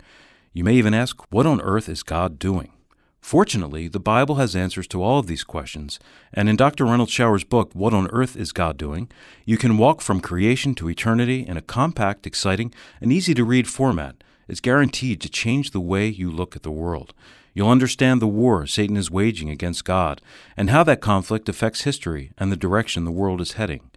You 0.53 0.63
may 0.63 0.75
even 0.75 0.95
ask, 0.95 1.21
What 1.33 1.47
on 1.47 1.61
earth 1.61 1.89
is 1.89 2.03
God 2.03 2.39
doing? 2.39 2.73
Fortunately, 3.21 3.89
the 3.89 4.01
Bible 4.01 4.37
has 4.37 4.55
answers 4.55 4.87
to 4.89 5.03
all 5.03 5.19
of 5.19 5.27
these 5.27 5.45
questions, 5.45 5.99
and 6.33 6.49
in 6.49 6.57
Dr. 6.57 6.85
Renald 6.85 7.11
Showers' 7.11 7.45
book, 7.45 7.71
What 7.75 7.93
on 7.93 8.09
Earth 8.09 8.37
is 8.37 8.53
God 8.53 8.77
Doing? 8.79 9.11
you 9.45 9.59
can 9.59 9.77
walk 9.77 10.01
from 10.01 10.21
creation 10.21 10.75
to 10.77 10.89
eternity 10.89 11.45
in 11.47 11.57
a 11.57 11.63
compact, 11.63 12.27
exciting, 12.27 12.73
and 13.01 13.13
easy 13.13 13.35
to 13.35 13.45
read 13.45 13.69
format. 13.69 14.23
It's 14.47 14.61
guaranteed 14.61 15.21
to 15.21 15.29
change 15.29 15.73
the 15.73 15.81
way 15.81 16.07
you 16.07 16.31
look 16.31 16.57
at 16.57 16.63
the 16.63 16.71
world. 16.71 17.13
You'll 17.59 17.71
understand 17.71 18.23
the 18.23 18.29
war 18.29 18.69
Satan 18.69 18.97
is 18.97 19.11
waging 19.11 19.51
against 19.51 19.85
God 19.85 20.23
and 20.57 20.71
how 20.71 20.85
that 20.85 21.01
conflict 21.01 21.49
affects 21.49 21.81
history 21.81 22.31
and 22.39 22.53
the 22.53 22.57
direction 22.57 23.05
the 23.05 23.11
world 23.11 23.41
is 23.41 23.55
heading. 23.55 23.91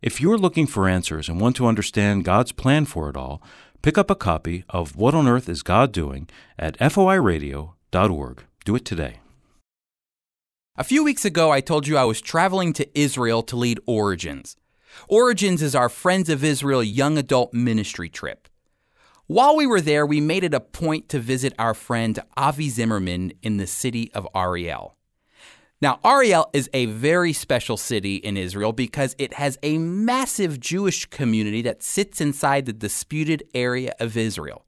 If 0.00 0.20
you're 0.20 0.38
looking 0.38 0.68
for 0.68 0.86
answers 0.88 1.28
and 1.28 1.40
want 1.40 1.56
to 1.56 1.66
understand 1.66 2.24
God's 2.24 2.52
plan 2.52 2.84
for 2.84 3.10
it 3.10 3.16
all, 3.16 3.42
pick 3.82 3.98
up 3.98 4.10
a 4.10 4.14
copy 4.14 4.62
of 4.68 4.94
What 4.94 5.12
on 5.12 5.26
Earth 5.26 5.48
is 5.48 5.64
God 5.64 5.90
Doing 5.90 6.28
at 6.56 6.78
foiradio.org. 6.78 8.44
Do 8.64 8.76
it 8.76 8.84
today. 8.84 9.18
A 10.76 10.84
few 10.84 11.02
weeks 11.02 11.24
ago, 11.24 11.50
I 11.50 11.60
told 11.60 11.88
you 11.88 11.96
I 11.96 12.04
was 12.04 12.20
traveling 12.20 12.72
to 12.74 12.96
Israel 12.96 13.42
to 13.42 13.56
lead 13.56 13.80
Origins. 13.86 14.56
Origins 15.08 15.62
is 15.62 15.74
our 15.74 15.88
Friends 15.88 16.28
of 16.28 16.44
Israel 16.44 16.84
young 16.84 17.18
adult 17.18 17.52
ministry 17.52 18.08
trip. 18.08 18.46
While 19.30 19.54
we 19.54 19.64
were 19.64 19.80
there, 19.80 20.04
we 20.04 20.20
made 20.20 20.42
it 20.42 20.54
a 20.54 20.58
point 20.58 21.08
to 21.10 21.20
visit 21.20 21.54
our 21.56 21.72
friend 21.72 22.18
Avi 22.36 22.68
Zimmerman 22.68 23.32
in 23.42 23.58
the 23.58 23.66
city 23.68 24.10
of 24.12 24.26
Ariel. 24.34 24.96
Now, 25.80 26.00
Ariel 26.04 26.50
is 26.52 26.68
a 26.74 26.86
very 26.86 27.32
special 27.32 27.76
city 27.76 28.16
in 28.16 28.36
Israel 28.36 28.72
because 28.72 29.14
it 29.18 29.34
has 29.34 29.56
a 29.62 29.78
massive 29.78 30.58
Jewish 30.58 31.06
community 31.06 31.62
that 31.62 31.84
sits 31.84 32.20
inside 32.20 32.66
the 32.66 32.72
disputed 32.72 33.44
area 33.54 33.94
of 34.00 34.16
Israel. 34.16 34.66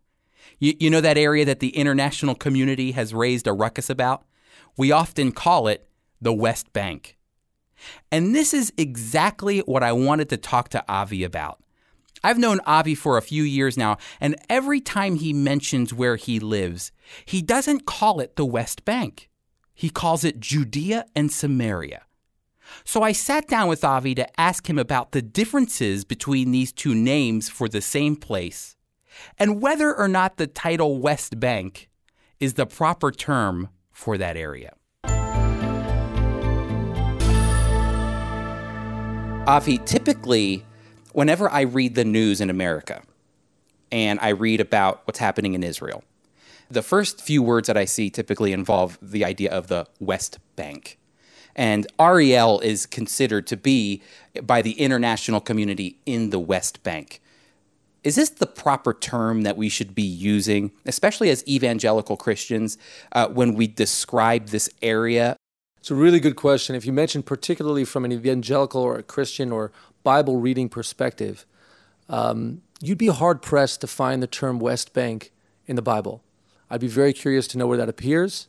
You, 0.60 0.74
you 0.78 0.90
know 0.90 1.00
that 1.00 1.18
area 1.18 1.44
that 1.44 1.58
the 1.58 1.76
international 1.76 2.36
community 2.36 2.92
has 2.92 3.12
raised 3.12 3.48
a 3.48 3.52
ruckus 3.52 3.90
about? 3.90 4.22
We 4.76 4.92
often 4.92 5.32
call 5.32 5.66
it 5.66 5.88
the 6.20 6.32
West 6.32 6.72
Bank. 6.72 7.18
And 8.12 8.32
this 8.32 8.54
is 8.54 8.72
exactly 8.78 9.58
what 9.58 9.82
I 9.82 9.90
wanted 9.90 10.28
to 10.28 10.36
talk 10.36 10.68
to 10.68 10.84
Avi 10.88 11.24
about. 11.24 11.58
I've 12.24 12.38
known 12.38 12.60
Avi 12.66 12.94
for 12.94 13.16
a 13.16 13.22
few 13.22 13.42
years 13.42 13.76
now, 13.76 13.98
and 14.20 14.36
every 14.48 14.80
time 14.80 15.16
he 15.16 15.32
mentions 15.32 15.92
where 15.92 16.16
he 16.16 16.38
lives, 16.38 16.92
he 17.24 17.42
doesn't 17.42 17.84
call 17.84 18.20
it 18.20 18.36
the 18.36 18.44
West 18.44 18.84
Bank. 18.84 19.28
He 19.74 19.90
calls 19.90 20.24
it 20.24 20.38
Judea 20.38 21.06
and 21.16 21.32
Samaria. 21.32 22.02
So 22.84 23.02
I 23.02 23.12
sat 23.12 23.48
down 23.48 23.68
with 23.68 23.84
Avi 23.84 24.14
to 24.14 24.40
ask 24.40 24.68
him 24.68 24.78
about 24.78 25.12
the 25.12 25.22
differences 25.22 26.04
between 26.04 26.52
these 26.52 26.72
two 26.72 26.94
names 26.94 27.48
for 27.48 27.68
the 27.68 27.82
same 27.82 28.16
place 28.16 28.76
and 29.38 29.60
whether 29.60 29.94
or 29.94 30.08
not 30.08 30.36
the 30.36 30.46
title 30.46 30.98
West 30.98 31.38
Bank 31.38 31.90
is 32.40 32.54
the 32.54 32.66
proper 32.66 33.10
term 33.10 33.68
for 33.90 34.16
that 34.18 34.36
area. 34.36 34.74
Avi, 39.46 39.78
typically 39.78 40.64
whenever 41.12 41.50
I 41.50 41.62
read 41.62 41.94
the 41.94 42.04
news 42.04 42.40
in 42.40 42.50
America 42.50 43.02
and 43.90 44.18
I 44.20 44.30
read 44.30 44.60
about 44.60 45.02
what's 45.04 45.18
happening 45.18 45.54
in 45.54 45.62
Israel, 45.62 46.02
the 46.70 46.82
first 46.82 47.20
few 47.20 47.42
words 47.42 47.66
that 47.66 47.76
I 47.76 47.84
see 47.84 48.10
typically 48.10 48.52
involve 48.52 48.98
the 49.02 49.24
idea 49.24 49.50
of 49.50 49.68
the 49.68 49.86
West 50.00 50.38
Bank. 50.56 50.98
And 51.54 51.86
Ariel 52.00 52.60
is 52.60 52.86
considered 52.86 53.46
to 53.48 53.56
be, 53.58 54.02
by 54.42 54.62
the 54.62 54.72
international 54.72 55.40
community, 55.40 55.98
in 56.06 56.30
the 56.30 56.38
West 56.38 56.82
Bank. 56.82 57.20
Is 58.02 58.16
this 58.16 58.30
the 58.30 58.46
proper 58.46 58.94
term 58.94 59.42
that 59.42 59.56
we 59.56 59.68
should 59.68 59.94
be 59.94 60.02
using, 60.02 60.72
especially 60.86 61.28
as 61.30 61.46
evangelical 61.46 62.16
Christians, 62.16 62.78
uh, 63.12 63.28
when 63.28 63.54
we 63.54 63.66
describe 63.66 64.48
this 64.48 64.70
area? 64.80 65.36
It's 65.82 65.90
a 65.90 65.96
really 65.96 66.20
good 66.20 66.36
question. 66.36 66.76
If 66.76 66.86
you 66.86 66.92
mentioned 66.92 67.26
particularly 67.26 67.84
from 67.84 68.04
an 68.04 68.12
evangelical 68.12 68.80
or 68.80 68.98
a 68.98 69.02
Christian 69.02 69.50
or 69.50 69.72
Bible 70.04 70.36
reading 70.36 70.68
perspective, 70.68 71.44
um, 72.08 72.62
you'd 72.80 72.98
be 72.98 73.08
hard 73.08 73.42
pressed 73.42 73.80
to 73.80 73.88
find 73.88 74.22
the 74.22 74.28
term 74.28 74.60
West 74.60 74.92
Bank 74.92 75.32
in 75.66 75.74
the 75.74 75.82
Bible. 75.82 76.22
I'd 76.70 76.80
be 76.80 76.86
very 76.86 77.12
curious 77.12 77.48
to 77.48 77.58
know 77.58 77.66
where 77.66 77.78
that 77.78 77.88
appears. 77.88 78.46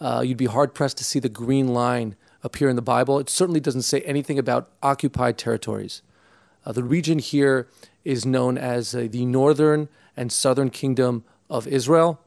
Uh, 0.00 0.22
you'd 0.24 0.36
be 0.36 0.46
hard 0.46 0.72
pressed 0.72 0.96
to 0.98 1.04
see 1.04 1.18
the 1.18 1.28
green 1.28 1.66
line 1.66 2.14
appear 2.44 2.68
in 2.68 2.76
the 2.76 2.80
Bible. 2.80 3.18
It 3.18 3.28
certainly 3.28 3.58
doesn't 3.58 3.82
say 3.82 4.02
anything 4.02 4.38
about 4.38 4.70
occupied 4.80 5.36
territories. 5.36 6.02
Uh, 6.64 6.70
the 6.70 6.84
region 6.84 7.18
here 7.18 7.66
is 8.04 8.24
known 8.24 8.56
as 8.56 8.94
uh, 8.94 9.08
the 9.10 9.26
northern 9.26 9.88
and 10.16 10.30
southern 10.30 10.70
kingdom 10.70 11.24
of 11.50 11.66
Israel, 11.66 12.20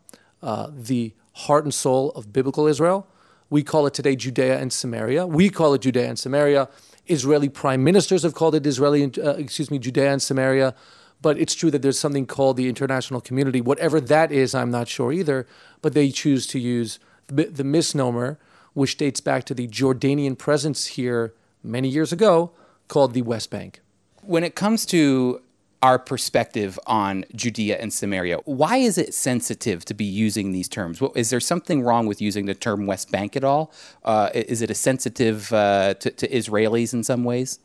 uh, 0.43 0.67
the 0.75 1.13
heart 1.35 1.63
and 1.63 1.73
soul 1.73 2.09
of 2.17 2.33
biblical 2.33 2.67
Israel. 2.67 3.07
We 3.51 3.63
call 3.63 3.85
it 3.85 3.93
today 3.93 4.15
Judea 4.15 4.57
and 4.57 4.71
Samaria. 4.71 5.27
We 5.27 5.49
call 5.49 5.73
it 5.73 5.81
Judea 5.81 6.07
and 6.07 6.17
Samaria. 6.17 6.69
Israeli 7.07 7.49
prime 7.49 7.83
ministers 7.83 8.23
have 8.23 8.33
called 8.33 8.55
it 8.55 8.65
Israeli, 8.65 9.03
uh, 9.21 9.31
excuse 9.31 9.69
me, 9.69 9.77
Judea 9.77 10.13
and 10.13 10.21
Samaria. 10.21 10.73
But 11.21 11.37
it's 11.37 11.53
true 11.53 11.69
that 11.71 11.81
there's 11.81 11.99
something 11.99 12.25
called 12.25 12.55
the 12.55 12.69
international 12.69 13.19
community. 13.19 13.59
Whatever 13.59 13.99
that 13.99 14.31
is, 14.31 14.55
I'm 14.55 14.71
not 14.71 14.87
sure 14.87 15.11
either. 15.11 15.45
But 15.81 15.93
they 15.93 16.11
choose 16.11 16.47
to 16.47 16.59
use 16.59 16.97
the, 17.27 17.43
the 17.43 17.65
misnomer, 17.65 18.39
which 18.73 18.95
dates 18.95 19.19
back 19.19 19.43
to 19.45 19.53
the 19.53 19.67
Jordanian 19.67 20.37
presence 20.37 20.85
here 20.85 21.33
many 21.61 21.89
years 21.89 22.13
ago, 22.13 22.51
called 22.87 23.13
the 23.13 23.21
West 23.21 23.51
Bank. 23.51 23.81
When 24.21 24.45
it 24.45 24.55
comes 24.55 24.85
to 24.87 25.41
our 25.81 25.97
perspective 25.97 26.79
on 26.85 27.25
Judea 27.35 27.77
and 27.77 27.91
Samaria. 27.91 28.37
Why 28.45 28.77
is 28.77 28.97
it 28.97 29.13
sensitive 29.13 29.83
to 29.85 29.93
be 29.93 30.05
using 30.05 30.51
these 30.51 30.67
terms? 30.67 31.01
Is 31.15 31.31
there 31.31 31.39
something 31.39 31.81
wrong 31.81 32.05
with 32.05 32.21
using 32.21 32.45
the 32.45 32.53
term 32.53 32.85
West 32.85 33.11
Bank 33.11 33.35
at 33.35 33.43
all? 33.43 33.71
Uh, 34.03 34.29
is 34.33 34.61
it 34.61 34.69
a 34.69 34.75
sensitive 34.75 35.51
uh, 35.51 35.95
to, 35.95 36.11
to, 36.11 36.27
Israelis 36.27 36.93
in 36.93 37.03
some 37.03 37.23
ways? 37.23 37.59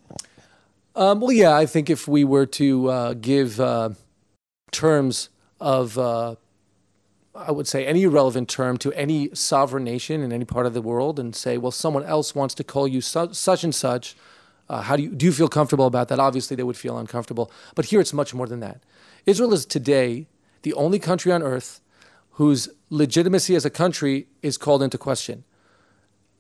Um, 0.95 1.21
well, 1.21 1.33
yeah, 1.33 1.55
I 1.55 1.67
think 1.67 1.91
if 1.91 2.09
we 2.09 2.25
were 2.25 2.47
to 2.47 2.89
uh, 2.89 3.15
give 3.15 3.61
uh, 3.61 3.91
terms 4.71 5.29
of, 5.61 5.99
uh, 5.99 6.37
I 7.35 7.53
would 7.53 7.69
say, 7.69 7.85
any 7.85 8.07
relevant 8.07 8.49
term 8.49 8.79
to 8.79 8.93
any 8.95 9.29
sovereign 9.35 9.85
nation 9.85 10.23
in 10.23 10.33
any 10.33 10.47
part 10.47 10.65
of 10.65 10.73
the 10.73 10.81
world 10.81 11.21
and 11.21 11.37
say, 11.37 11.59
well, 11.59 11.71
someone 11.71 12.05
else 12.05 12.35
wants 12.35 12.55
to 12.55 12.65
call 12.65 12.89
you 12.89 13.03
su- 13.03 13.35
such 13.35 13.63
and 13.63 13.75
such 13.75 14.17
uh, 14.69 14.83
how 14.83 14.97
do 14.97 15.03
you 15.03 15.11
do 15.11 15.27
you 15.27 15.33
feel 15.33 15.49
comfortable 15.49 15.87
about 15.87 16.09
that? 16.09 16.19
Obviously, 16.19 16.57
they 16.57 16.63
would 16.63 16.77
feel 16.77 16.99
uncomfortable. 16.99 17.51
But 17.75 17.87
here, 17.87 18.01
it's 18.01 18.13
much 18.13 18.35
more 18.35 18.47
than 18.47 18.61
that. 18.61 18.83
Israel 19.25 19.53
is 19.53 19.67
today 19.67 20.27
the 20.63 20.75
only 20.75 20.99
country 20.99 21.33
on 21.33 21.43
earth 21.43 21.81
whose 22.33 22.69
legitimacy 22.91 23.55
as 23.55 23.65
a 23.65 23.71
country 23.71 24.27
is 24.43 24.59
called 24.59 24.83
into 24.83 24.99
question. 24.99 25.45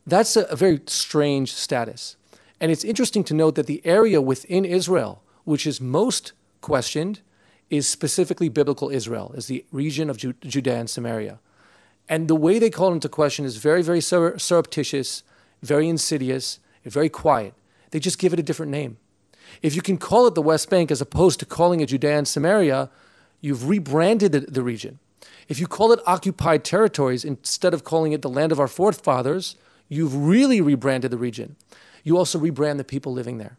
That's 0.06 0.37
a, 0.37 0.42
a 0.42 0.56
very 0.56 0.80
strange 0.87 1.52
status. 1.52 2.16
And 2.61 2.71
it's 2.73 2.85
interesting 2.85 3.25
to 3.25 3.35
note 3.35 3.54
that 3.56 3.66
the 3.66 3.85
area 3.85 4.21
within 4.21 4.64
Israel 4.64 5.23
which 5.47 5.66
is 5.66 5.80
most 5.80 6.33
questioned 6.61 7.21
is 7.71 7.88
specifically 7.88 8.49
biblical 8.49 8.90
Israel, 8.90 9.33
is 9.37 9.47
the 9.47 9.64
region 9.71 10.11
of 10.11 10.18
Ju- 10.18 10.35
Judea 10.42 10.76
and 10.80 10.90
Samaria. 10.90 11.38
And 12.09 12.28
the 12.28 12.35
way 12.35 12.59
they 12.59 12.68
call 12.68 12.92
into 12.92 13.09
question 13.09 13.45
is 13.45 13.56
very, 13.56 13.80
very 13.80 14.00
sur- 14.00 14.38
surreptitious, 14.38 15.23
very 15.62 15.88
insidious, 15.88 16.59
very 16.85 17.09
quiet. 17.09 17.54
They 17.96 18.00
just 18.00 18.18
give 18.18 18.34
it 18.34 18.38
a 18.38 18.42
different 18.42 18.70
name. 18.72 18.98
If 19.62 19.74
you 19.74 19.80
can 19.80 19.96
call 19.96 20.26
it 20.26 20.34
the 20.34 20.42
West 20.42 20.68
Bank 20.68 20.90
as 20.90 21.00
opposed 21.00 21.40
to 21.40 21.46
calling 21.46 21.80
it 21.80 21.86
Judea 21.86 22.18
and 22.18 22.28
Samaria, 22.28 22.90
you've 23.40 23.70
rebranded 23.70 24.32
the, 24.32 24.62
region. 24.62 24.98
If 25.48 25.58
you 25.58 25.66
call 25.66 25.92
it 25.92 26.00
occupied 26.04 26.62
territories 26.62 27.24
instead 27.24 27.72
of 27.72 27.84
calling 27.84 28.12
it 28.12 28.20
the 28.20 28.28
land 28.28 28.52
of 28.52 28.60
our 28.60 28.68
forefathers, 28.68 29.56
you've 29.88 30.14
really 30.14 30.60
rebranded 30.60 31.10
the 31.10 31.16
region. 31.16 31.56
You 32.04 32.18
also 32.18 32.38
rebrand 32.38 32.76
the 32.76 32.84
people 32.84 33.14
living 33.14 33.38
there. 33.38 33.56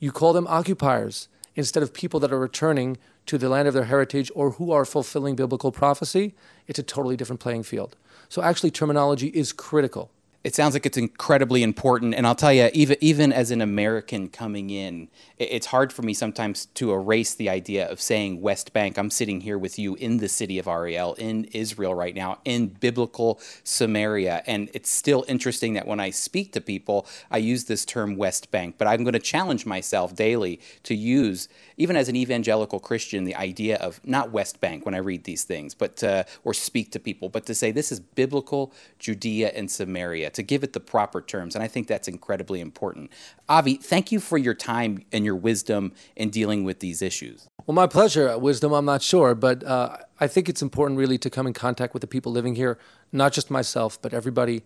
You 0.00 0.10
call 0.10 0.32
them 0.32 0.48
occupiers 0.48 1.28
instead 1.54 1.84
of 1.84 1.94
people 1.94 2.18
that 2.18 2.32
are 2.32 2.40
returning 2.40 2.98
to 3.26 3.38
the 3.38 3.48
land 3.48 3.68
of 3.68 3.74
their 3.74 3.84
heritage 3.84 4.32
or 4.34 4.50
who 4.50 4.72
are 4.72 4.84
fulfilling 4.84 5.36
biblical 5.36 5.70
prophecy. 5.70 6.34
It's 6.66 6.80
a 6.80 6.82
totally 6.82 7.16
different 7.16 7.38
playing 7.38 7.62
field. 7.62 7.94
So, 8.28 8.42
actually, 8.42 8.72
terminology 8.72 9.28
is 9.28 9.52
critical 9.52 10.10
it 10.46 10.54
sounds 10.54 10.74
like 10.74 10.86
it's 10.86 10.96
incredibly 10.96 11.64
important. 11.64 12.14
And 12.14 12.24
I'll 12.24 12.36
tell 12.36 12.52
you, 12.52 12.70
even 12.72 12.96
even 13.00 13.32
as 13.32 13.50
an 13.50 13.60
American 13.60 14.28
coming 14.28 14.70
in, 14.70 15.08
it's 15.38 15.66
hard 15.66 15.92
for 15.92 16.02
me 16.02 16.14
sometimes 16.14 16.66
to 16.66 16.92
erase 16.92 17.34
the 17.34 17.50
idea 17.50 17.90
of 17.90 18.00
saying 18.00 18.40
West 18.40 18.72
Bank. 18.72 18.96
I'm 18.96 19.10
sitting 19.10 19.40
here 19.40 19.58
with 19.58 19.76
you 19.76 19.96
in 19.96 20.18
the 20.18 20.28
city 20.28 20.60
of 20.60 20.68
Ariel, 20.68 21.14
in 21.14 21.46
Israel 21.46 21.96
right 21.96 22.14
now, 22.14 22.38
in 22.44 22.68
biblical 22.68 23.40
Samaria, 23.64 24.44
and 24.46 24.70
it's 24.72 24.88
still 24.88 25.24
interesting 25.26 25.74
that 25.74 25.84
when 25.84 25.98
I 25.98 26.10
speak 26.10 26.52
to 26.52 26.60
people, 26.60 27.08
I 27.28 27.38
use 27.38 27.64
this 27.64 27.84
term 27.84 28.16
West 28.16 28.52
Bank. 28.52 28.76
But 28.78 28.86
I'm 28.86 29.02
going 29.02 29.14
to 29.14 29.18
challenge 29.18 29.66
myself 29.66 30.14
daily 30.14 30.60
to 30.84 30.94
use, 30.94 31.48
even 31.76 31.96
as 31.96 32.08
an 32.08 32.14
evangelical 32.14 32.78
Christian, 32.78 33.24
the 33.24 33.34
idea 33.34 33.78
of 33.78 34.00
not 34.06 34.30
West 34.30 34.60
Bank 34.60 34.86
when 34.86 34.94
I 34.94 34.98
read 34.98 35.24
these 35.24 35.42
things, 35.42 35.74
but 35.74 36.04
uh, 36.04 36.22
or 36.44 36.54
speak 36.54 36.92
to 36.92 37.00
people, 37.00 37.28
but 37.28 37.46
to 37.46 37.54
say 37.54 37.72
this 37.72 37.90
is 37.90 37.98
biblical 37.98 38.72
Judea 39.00 39.48
and 39.48 39.68
Samaria 39.68 40.30
to 40.36 40.42
give 40.42 40.62
it 40.62 40.72
the 40.72 40.80
proper 40.80 41.20
terms. 41.20 41.54
And 41.54 41.62
I 41.62 41.68
think 41.68 41.86
that's 41.86 42.08
incredibly 42.08 42.60
important. 42.60 43.10
Avi, 43.48 43.74
thank 43.74 44.12
you 44.12 44.20
for 44.20 44.38
your 44.38 44.54
time 44.54 45.04
and 45.12 45.24
your 45.24 45.36
wisdom 45.36 45.92
in 46.14 46.30
dealing 46.30 46.64
with 46.64 46.80
these 46.80 47.02
issues. 47.02 47.48
Well, 47.66 47.74
my 47.74 47.86
pleasure. 47.86 48.38
Wisdom, 48.38 48.72
I'm 48.72 48.84
not 48.84 49.02
sure, 49.02 49.34
but 49.34 49.64
uh, 49.64 49.98
I 50.20 50.28
think 50.28 50.48
it's 50.48 50.62
important 50.62 50.98
really 50.98 51.18
to 51.18 51.28
come 51.28 51.46
in 51.46 51.52
contact 51.52 51.92
with 51.94 52.00
the 52.00 52.06
people 52.06 52.32
living 52.32 52.54
here, 52.54 52.78
not 53.12 53.32
just 53.32 53.50
myself, 53.50 54.00
but 54.00 54.14
everybody. 54.14 54.62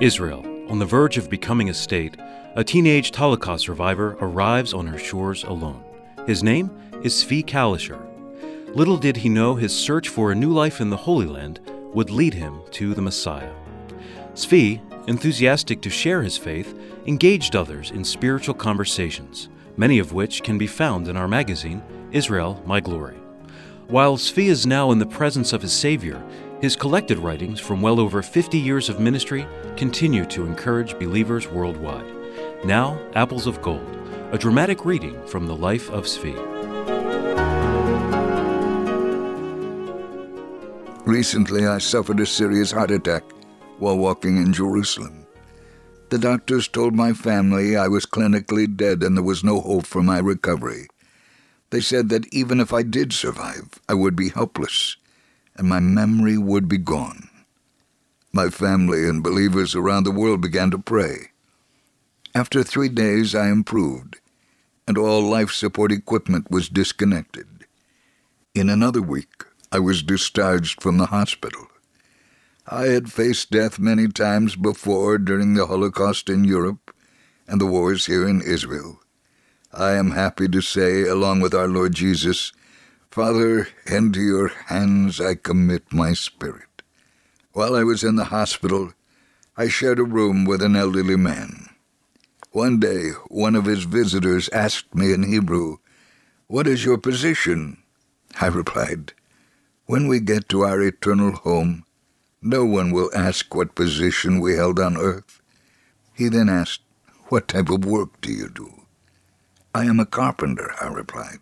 Israel, 0.01 0.44
on 0.68 0.79
the 0.79 0.87
verge 0.87 1.16
of 1.18 1.31
becoming 1.31 1.70
a 1.70 1.75
state, 1.75 2.16
a 2.57 2.64
teenage 2.64 3.14
Holocaust 3.14 3.64
survivor 3.64 4.16
arrives 4.20 4.75
on 4.75 4.87
her 4.87 4.99
shores 4.99 5.44
alone. 5.44 5.83
His 6.27 6.42
name 6.42 6.70
is 7.03 7.25
Zvi 7.25 7.44
Kalisher. 7.44 8.01
Little 8.75 8.97
did 8.97 9.16
he 9.18 9.29
know 9.29 9.55
his 9.55 9.75
search 9.75 10.09
for 10.09 10.33
a 10.33 10.35
new 10.35 10.51
life 10.53 10.81
in 10.81 10.90
the 10.90 10.97
Holy 10.97 11.27
Land 11.27 11.61
would 11.92 12.11
lead 12.11 12.35
him 12.35 12.61
to 12.73 12.92
the 12.92 13.03
Messiah. 13.03 13.53
Zvi, 14.35 14.81
enthusiastic 15.09 15.81
to 15.83 15.90
share 15.90 16.23
his 16.23 16.37
faith, 16.37 16.77
engaged 17.07 17.55
others 17.55 17.90
in 17.90 18.05
spiritual 18.05 18.55
conversations, 18.55 19.49
many 19.77 19.99
of 19.99 20.12
which 20.12 20.42
can 20.42 20.59
be 20.59 20.66
found 20.66 21.09
in 21.09 21.16
our 21.16 21.29
magazine, 21.29 21.83
Israel 22.11 22.61
My 22.66 22.81
Glory. 22.81 23.16
While 23.88 24.16
Zvi 24.16 24.47
is 24.47 24.66
now 24.66 24.92
in 24.92 24.99
the 24.99 25.05
presence 25.05 25.53
of 25.53 25.61
his 25.61 25.75
Savior, 25.75 26.25
his 26.62 26.75
collected 26.75 27.18
writings 27.18 27.61
from 27.61 27.83
well 27.83 28.01
over 28.01 28.23
50 28.23 28.59
years 28.59 28.88
of 28.88 28.99
ministry 28.99 29.47
continue 29.77 30.25
to 30.25 30.47
encourage 30.47 30.99
believers 30.99 31.47
worldwide. 31.49 32.11
Now, 32.64 32.99
Apples 33.14 33.47
of 33.47 33.61
Gold, 33.61 33.87
a 34.33 34.38
dramatic 34.38 34.87
reading 34.87 35.20
from 35.27 35.47
the 35.47 35.55
life 35.55 35.90
of 35.90 36.05
Zvi. 36.05 36.35
Recently, 41.05 41.66
I 41.66 41.77
suffered 41.77 42.20
a 42.20 42.27
serious 42.27 42.73
heart 42.73 42.90
attack 42.90 43.25
while 43.79 43.99
walking 43.99 44.38
in 44.38 44.55
Jerusalem. 44.55 45.27
The 46.09 46.18
doctors 46.18 46.68
told 46.68 46.94
my 46.94 47.12
family 47.12 47.77
I 47.77 47.88
was 47.88 48.07
clinically 48.07 48.75
dead 48.75 49.03
and 49.03 49.14
there 49.14 49.23
was 49.23 49.44
no 49.44 49.61
hope 49.61 49.85
for 49.85 50.03
my 50.03 50.20
recovery. 50.20 50.87
They 51.70 51.81
said 51.81 52.09
that 52.11 52.33
even 52.33 52.61
if 52.61 52.72
I 52.72 52.83
did 52.83 53.12
survive, 53.12 53.81
I 53.88 53.94
would 53.94 54.16
be 54.16 54.29
helpless 54.29 54.96
and 55.57 55.68
my 55.68 55.81
memory 55.81 56.38
would 56.38 56.68
be 56.68 56.79
gone. 56.79 57.29
My 58.33 58.50
family 58.50 59.09
and 59.09 59.22
believers 59.22 59.74
around 59.74 60.05
the 60.05 60.11
world 60.11 60.40
began 60.40 60.70
to 60.72 60.79
pray. 60.79 61.31
After 62.35 62.64
three 62.64 62.88
days, 62.88 63.35
I 63.35 63.48
improved, 63.48 64.18
and 64.88 64.98
all 64.98 65.22
life 65.22 65.53
support 65.53 65.92
equipment 65.92 66.50
was 66.50 66.68
disconnected. 66.68 67.46
In 68.55 68.68
another 68.68 69.03
week, 69.03 69.44
I 69.70 69.79
was 69.79 70.03
discharged 70.03 70.83
from 70.83 70.98
the 70.98 71.07
hospital. 71.07 71.68
I 72.66 72.87
had 72.87 73.12
faced 73.12 73.50
death 73.50 73.79
many 73.79 74.09
times 74.09 74.57
before 74.57 75.18
during 75.18 75.55
the 75.55 75.66
Holocaust 75.66 76.29
in 76.29 76.44
Europe 76.44 76.92
and 77.46 77.61
the 77.61 77.66
wars 77.66 78.07
here 78.07 78.27
in 78.27 78.40
Israel. 78.40 79.00
I 79.77 79.95
am 79.95 80.13
happy 80.13 80.47
to 80.49 80.61
say, 80.61 81.03
along 81.03 81.41
with 81.41 81.53
our 81.53 81.67
Lord 81.67 81.95
Jesus, 81.95 82.53
Father, 83.11 83.67
into 83.87 84.21
your 84.21 84.47
hands 84.47 85.21
I 85.21 85.35
commit 85.35 85.93
my 85.93 86.13
spirit. 86.13 86.83
While 87.55 87.75
I 87.75 87.83
was 87.83 88.05
in 88.05 88.15
the 88.15 88.27
hospital, 88.27 88.93
I 89.57 89.67
shared 89.67 89.99
a 89.99 90.05
room 90.05 90.45
with 90.45 90.63
an 90.63 90.77
elderly 90.77 91.17
man. 91.17 91.71
One 92.53 92.79
day, 92.79 93.11
one 93.27 93.57
of 93.57 93.65
his 93.65 93.83
visitors 93.83 94.49
asked 94.51 94.95
me 94.95 95.13
in 95.13 95.25
Hebrew, 95.25 95.79
What 96.47 96.69
is 96.69 96.85
your 96.85 96.99
position? 96.99 97.79
I 98.41 98.47
replied, 98.47 99.13
When 99.87 100.07
we 100.07 100.21
get 100.21 100.49
to 100.51 100.63
our 100.63 100.81
eternal 100.83 101.33
home, 101.33 101.85
no 102.41 102.65
one 102.65 102.93
will 102.93 103.11
ask 103.13 103.53
what 103.53 103.75
position 103.75 104.39
we 104.39 104.55
held 104.55 104.79
on 104.79 104.97
earth. 104.97 105.43
He 106.15 106.29
then 106.29 106.49
asked, 106.49 106.83
What 107.27 107.49
type 107.49 107.71
of 107.71 107.85
work 107.85 108.21
do 108.21 108.31
you 108.31 108.49
do? 108.49 108.84
I 109.77 109.87
am 109.87 109.99
a 109.99 110.07
carpenter, 110.07 110.73
I 110.81 110.87
replied. 110.87 111.41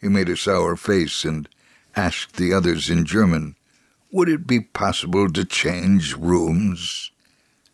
He 0.00 0.08
made 0.08 0.30
a 0.30 0.38
sour 0.38 0.74
face 0.74 1.22
and 1.22 1.46
asked 1.94 2.36
the 2.36 2.54
others 2.54 2.88
in 2.88 3.04
German, 3.04 3.56
Would 4.10 4.30
it 4.30 4.46
be 4.46 4.60
possible 4.60 5.30
to 5.30 5.44
change 5.44 6.16
rooms? 6.16 7.10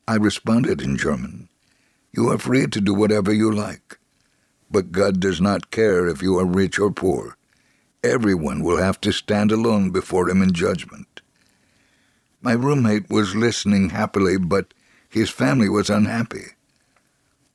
I 0.09 0.17
responded 0.17 0.83
in 0.83 0.97
German, 0.97 1.49
You 2.13 2.29
are 2.31 2.39
free 2.39 2.67
to 2.67 2.81
do 2.81 2.93
whatever 2.93 3.33
you 3.33 3.53
like. 3.53 4.01
But 4.69 4.91
God 4.91 5.21
does 5.21 5.41
not 5.41 5.71
care 5.71 6.09
if 6.09 6.23
you 6.23 6.39
are 6.39 6.45
rich 6.45 6.81
or 6.81 6.91
poor. 6.91 7.37
Everyone 8.03 8.65
will 8.65 8.79
have 8.79 9.01
to 9.03 9.13
stand 9.13 9.53
alone 9.53 9.91
before 9.91 10.29
Him 10.29 10.43
in 10.43 10.53
judgment. 10.53 11.21
My 12.43 12.53
roommate 12.53 13.09
was 13.09 13.37
listening 13.37 13.91
happily, 13.91 14.39
but 14.39 14.75
his 15.09 15.31
family 15.31 15.69
was 15.69 15.89
unhappy. 15.89 16.53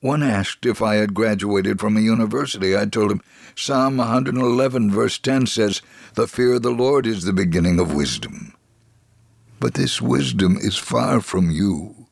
One 0.04 0.22
asked 0.22 0.66
if 0.66 0.82
I 0.82 0.96
had 0.96 1.14
graduated 1.14 1.80
from 1.80 1.96
a 1.96 2.02
university. 2.02 2.76
I 2.76 2.84
told 2.88 3.10
him 3.10 3.22
Psalm 3.56 3.96
111, 3.96 4.92
verse 4.92 5.18
10 5.18 5.46
says, 5.46 5.82
The 6.16 6.28
fear 6.28 6.56
of 6.56 6.62
the 6.62 6.72
Lord 6.72 7.08
is 7.08 7.24
the 7.24 7.32
beginning 7.32 7.80
of 7.80 7.94
wisdom. 7.94 8.54
But 9.62 9.76
this 9.76 10.02
wisdom 10.02 10.58
is 10.58 10.76
far 10.76 11.22
from 11.22 11.50
you. 11.50 12.08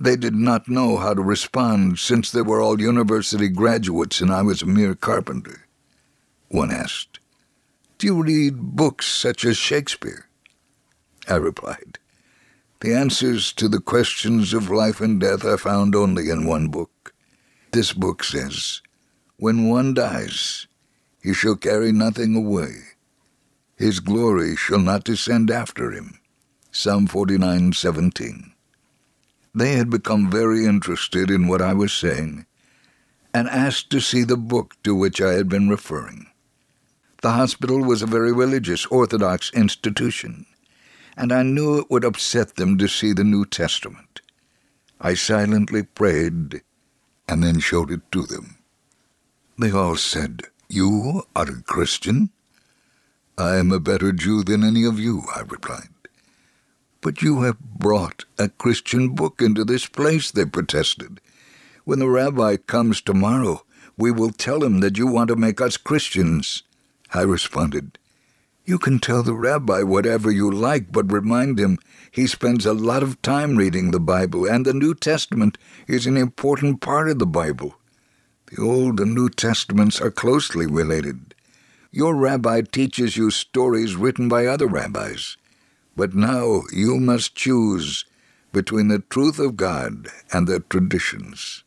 They 0.00 0.16
did 0.16 0.34
not 0.34 0.70
know 0.70 0.96
how 0.96 1.12
to 1.12 1.20
respond 1.20 1.98
since 1.98 2.30
they 2.30 2.40
were 2.40 2.62
all 2.62 2.80
university 2.80 3.50
graduates 3.50 4.22
and 4.22 4.32
I 4.32 4.40
was 4.40 4.62
a 4.62 4.66
mere 4.66 4.94
carpenter. 4.94 5.66
One 6.48 6.70
asked, 6.70 7.20
Do 7.98 8.06
you 8.06 8.22
read 8.22 8.56
books 8.58 9.04
such 9.04 9.44
as 9.44 9.58
Shakespeare? 9.58 10.30
I 11.28 11.34
replied, 11.34 11.98
The 12.80 12.94
answers 12.94 13.52
to 13.52 13.68
the 13.68 13.80
questions 13.80 14.54
of 14.54 14.70
life 14.70 15.02
and 15.02 15.20
death 15.20 15.44
are 15.44 15.58
found 15.58 15.94
only 15.94 16.30
in 16.30 16.46
one 16.46 16.68
book. 16.68 17.12
This 17.72 17.92
book 17.92 18.24
says, 18.24 18.82
When 19.36 19.68
one 19.68 19.94
dies, 19.94 20.66
he 21.22 21.34
shall 21.34 21.56
carry 21.56 21.92
nothing 21.92 22.34
away. 22.34 22.74
His 23.76 24.00
glory 24.00 24.56
shall 24.56 24.78
not 24.78 25.04
descend 25.04 25.50
after 25.50 25.90
him. 25.90 26.18
Psalm 26.70 27.06
49:17. 27.06 28.52
They 29.54 29.72
had 29.74 29.90
become 29.90 30.30
very 30.30 30.64
interested 30.64 31.30
in 31.30 31.46
what 31.46 31.62
I 31.62 31.74
was 31.74 31.92
saying 31.92 32.46
and 33.34 33.48
asked 33.48 33.90
to 33.90 34.00
see 34.00 34.24
the 34.24 34.36
book 34.36 34.76
to 34.84 34.94
which 34.94 35.20
I 35.20 35.34
had 35.34 35.48
been 35.48 35.68
referring. 35.68 36.26
The 37.22 37.32
hospital 37.32 37.80
was 37.82 38.02
a 38.02 38.06
very 38.06 38.32
religious 38.32 38.86
Orthodox 38.86 39.50
institution 39.52 40.46
and 41.18 41.32
I 41.32 41.42
knew 41.42 41.78
it 41.78 41.90
would 41.90 42.04
upset 42.04 42.54
them 42.54 42.78
to 42.78 42.86
see 42.86 43.12
the 43.12 43.24
New 43.24 43.44
Testament. 43.44 44.20
I 45.00 45.14
silently 45.14 45.82
prayed 45.82 46.62
and 47.28 47.42
then 47.44 47.60
showed 47.60 47.90
it 47.90 48.00
to 48.12 48.22
them. 48.22 48.56
They 49.58 49.70
all 49.70 49.96
said, 49.96 50.44
You 50.68 51.24
are 51.36 51.48
a 51.48 51.62
Christian? 51.62 52.30
I 53.36 53.56
am 53.56 53.70
a 53.70 53.78
better 53.80 54.12
Jew 54.12 54.42
than 54.42 54.64
any 54.64 54.84
of 54.84 54.98
you, 54.98 55.24
I 55.34 55.40
replied. 55.40 55.90
But 57.00 57.22
you 57.22 57.42
have 57.42 57.60
brought 57.60 58.24
a 58.38 58.48
Christian 58.48 59.10
book 59.10 59.40
into 59.40 59.64
this 59.64 59.86
place, 59.86 60.30
they 60.30 60.44
protested. 60.44 61.20
When 61.84 62.00
the 62.00 62.08
rabbi 62.08 62.56
comes 62.56 63.00
tomorrow, 63.00 63.64
we 63.96 64.10
will 64.10 64.30
tell 64.30 64.64
him 64.64 64.80
that 64.80 64.98
you 64.98 65.06
want 65.06 65.28
to 65.28 65.36
make 65.36 65.60
us 65.60 65.76
Christians. 65.76 66.62
I 67.14 67.22
responded, 67.22 67.98
you 68.64 68.78
can 68.78 68.98
tell 68.98 69.22
the 69.22 69.34
rabbi 69.34 69.82
whatever 69.82 70.30
you 70.30 70.50
like, 70.50 70.92
but 70.92 71.10
remind 71.10 71.58
him 71.58 71.78
he 72.10 72.26
spends 72.26 72.66
a 72.66 72.72
lot 72.72 73.02
of 73.02 73.20
time 73.22 73.56
reading 73.56 73.90
the 73.90 74.00
Bible, 74.00 74.46
and 74.46 74.64
the 74.64 74.72
New 74.72 74.94
Testament 74.94 75.58
is 75.86 76.06
an 76.06 76.16
important 76.16 76.80
part 76.80 77.08
of 77.08 77.18
the 77.18 77.26
Bible. 77.26 77.76
The 78.46 78.62
Old 78.62 79.00
and 79.00 79.14
New 79.14 79.28
Testaments 79.28 80.00
are 80.00 80.10
closely 80.10 80.66
related. 80.66 81.34
Your 81.90 82.14
rabbi 82.14 82.62
teaches 82.62 83.16
you 83.16 83.30
stories 83.30 83.96
written 83.96 84.28
by 84.28 84.46
other 84.46 84.66
rabbis, 84.66 85.36
but 85.96 86.14
now 86.14 86.62
you 86.72 86.98
must 86.98 87.34
choose 87.34 88.04
between 88.52 88.88
the 88.88 89.00
truth 89.10 89.38
of 89.38 89.56
God 89.56 90.08
and 90.32 90.46
the 90.46 90.60
traditions. 90.60 91.64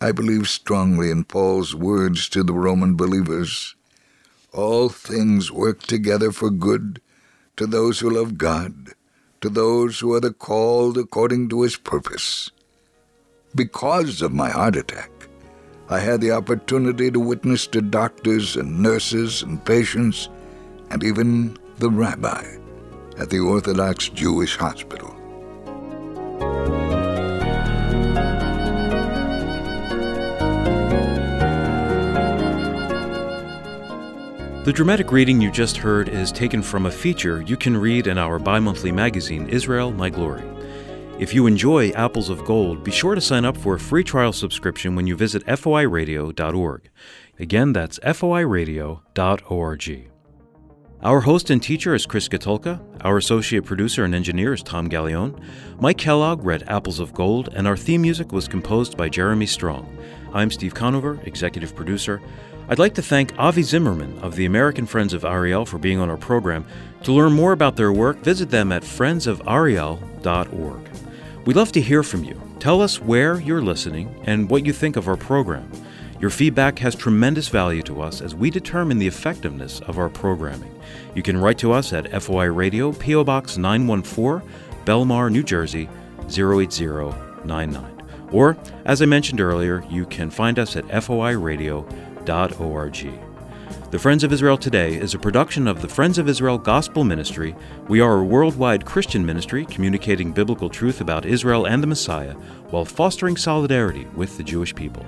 I 0.00 0.12
believe 0.12 0.48
strongly 0.48 1.10
in 1.10 1.24
Paul's 1.24 1.74
words 1.74 2.28
to 2.30 2.42
the 2.42 2.52
Roman 2.52 2.94
believers 2.96 3.74
all 4.52 4.88
things 4.88 5.52
work 5.52 5.82
together 5.82 6.32
for 6.32 6.50
good 6.50 7.00
to 7.56 7.66
those 7.66 8.00
who 8.00 8.10
love 8.10 8.38
God, 8.38 8.94
to 9.40 9.48
those 9.48 9.98
who 9.98 10.14
are 10.14 10.20
the 10.20 10.32
called 10.32 10.98
according 10.98 11.48
to 11.48 11.62
his 11.62 11.76
purpose. 11.76 12.50
Because 13.54 14.22
of 14.22 14.32
my 14.32 14.50
heart 14.50 14.76
attack, 14.76 15.10
I 15.88 16.00
had 16.00 16.20
the 16.20 16.32
opportunity 16.32 17.10
to 17.10 17.18
witness 17.18 17.66
to 17.68 17.80
doctors 17.80 18.56
and 18.56 18.80
nurses 18.80 19.42
and 19.42 19.64
patients, 19.64 20.28
and 20.90 21.02
even 21.02 21.56
the 21.78 21.90
rabbi 21.90 22.44
at 23.18 23.30
the 23.30 23.40
Orthodox 23.40 24.08
Jewish 24.08 24.56
hospital. 24.56 25.17
The 34.68 34.74
dramatic 34.74 35.12
reading 35.12 35.40
you 35.40 35.50
just 35.50 35.78
heard 35.78 36.10
is 36.10 36.30
taken 36.30 36.60
from 36.60 36.84
a 36.84 36.90
feature 36.90 37.40
you 37.40 37.56
can 37.56 37.74
read 37.74 38.06
in 38.06 38.18
our 38.18 38.38
bi 38.38 38.60
monthly 38.60 38.92
magazine, 38.92 39.48
Israel 39.48 39.92
My 39.92 40.10
Glory. 40.10 40.44
If 41.18 41.32
you 41.32 41.46
enjoy 41.46 41.88
Apples 41.92 42.28
of 42.28 42.44
Gold, 42.44 42.84
be 42.84 42.90
sure 42.90 43.14
to 43.14 43.20
sign 43.22 43.46
up 43.46 43.56
for 43.56 43.76
a 43.76 43.80
free 43.80 44.04
trial 44.04 44.30
subscription 44.30 44.94
when 44.94 45.06
you 45.06 45.16
visit 45.16 45.42
foiradio.org. 45.46 46.90
Again, 47.38 47.72
that's 47.72 47.98
foiradio.org. 48.00 50.10
Our 51.00 51.20
host 51.20 51.48
and 51.48 51.62
teacher 51.62 51.94
is 51.94 52.04
Chris 52.04 52.28
Katulka. 52.28 52.78
Our 53.00 53.16
associate 53.16 53.64
producer 53.64 54.04
and 54.04 54.14
engineer 54.14 54.52
is 54.52 54.62
Tom 54.62 54.90
Gallione. 54.90 55.42
Mike 55.80 55.96
Kellogg 55.96 56.44
read 56.44 56.68
Apples 56.68 57.00
of 57.00 57.14
Gold, 57.14 57.48
and 57.54 57.66
our 57.66 57.78
theme 57.78 58.02
music 58.02 58.32
was 58.32 58.46
composed 58.46 58.98
by 58.98 59.08
Jeremy 59.08 59.46
Strong. 59.46 59.96
I'm 60.34 60.50
Steve 60.50 60.74
Conover, 60.74 61.18
executive 61.24 61.74
producer. 61.74 62.20
I'd 62.70 62.78
like 62.78 62.92
to 62.96 63.02
thank 63.02 63.32
Avi 63.38 63.62
Zimmerman 63.62 64.18
of 64.18 64.36
the 64.36 64.44
American 64.44 64.84
Friends 64.84 65.14
of 65.14 65.24
Ariel 65.24 65.64
for 65.64 65.78
being 65.78 65.98
on 65.98 66.10
our 66.10 66.18
program. 66.18 66.66
To 67.04 67.12
learn 67.12 67.32
more 67.32 67.52
about 67.52 67.76
their 67.76 67.92
work, 67.92 68.18
visit 68.18 68.50
them 68.50 68.72
at 68.72 68.82
friendsofariel.org. 68.82 70.90
We'd 71.46 71.56
love 71.56 71.72
to 71.72 71.80
hear 71.80 72.02
from 72.02 72.24
you. 72.24 72.38
Tell 72.60 72.82
us 72.82 73.00
where 73.00 73.40
you're 73.40 73.62
listening 73.62 74.22
and 74.26 74.50
what 74.50 74.66
you 74.66 74.74
think 74.74 74.96
of 74.96 75.08
our 75.08 75.16
program. 75.16 75.72
Your 76.20 76.28
feedback 76.28 76.78
has 76.80 76.94
tremendous 76.94 77.48
value 77.48 77.80
to 77.84 78.02
us 78.02 78.20
as 78.20 78.34
we 78.34 78.50
determine 78.50 78.98
the 78.98 79.06
effectiveness 79.06 79.80
of 79.80 79.98
our 79.98 80.10
programming. 80.10 80.78
You 81.14 81.22
can 81.22 81.38
write 81.38 81.56
to 81.58 81.72
us 81.72 81.94
at 81.94 82.22
FOI 82.22 82.52
Radio, 82.52 82.92
P.O. 82.92 83.24
Box 83.24 83.56
914, 83.56 84.46
Bellmawr, 84.84 85.32
New 85.32 85.42
Jersey 85.42 85.88
08099. 86.28 87.94
Or, 88.30 88.58
as 88.84 89.00
I 89.00 89.06
mentioned 89.06 89.40
earlier, 89.40 89.82
you 89.88 90.04
can 90.04 90.28
find 90.28 90.58
us 90.58 90.76
at 90.76 90.84
foiradio.org. 90.88 92.07
The 93.90 93.98
Friends 93.98 94.22
of 94.22 94.34
Israel 94.34 94.58
Today 94.58 94.96
is 94.96 95.14
a 95.14 95.18
production 95.18 95.66
of 95.66 95.80
the 95.80 95.88
Friends 95.88 96.18
of 96.18 96.28
Israel 96.28 96.58
Gospel 96.58 97.02
Ministry. 97.02 97.56
We 97.88 98.00
are 98.00 98.18
a 98.18 98.22
worldwide 98.22 98.84
Christian 98.84 99.24
ministry 99.24 99.64
communicating 99.64 100.32
biblical 100.32 100.68
truth 100.68 101.00
about 101.00 101.24
Israel 101.24 101.66
and 101.66 101.82
the 101.82 101.86
Messiah 101.86 102.34
while 102.68 102.84
fostering 102.84 103.38
solidarity 103.38 104.06
with 104.14 104.36
the 104.36 104.44
Jewish 104.44 104.74
people. 104.74 105.06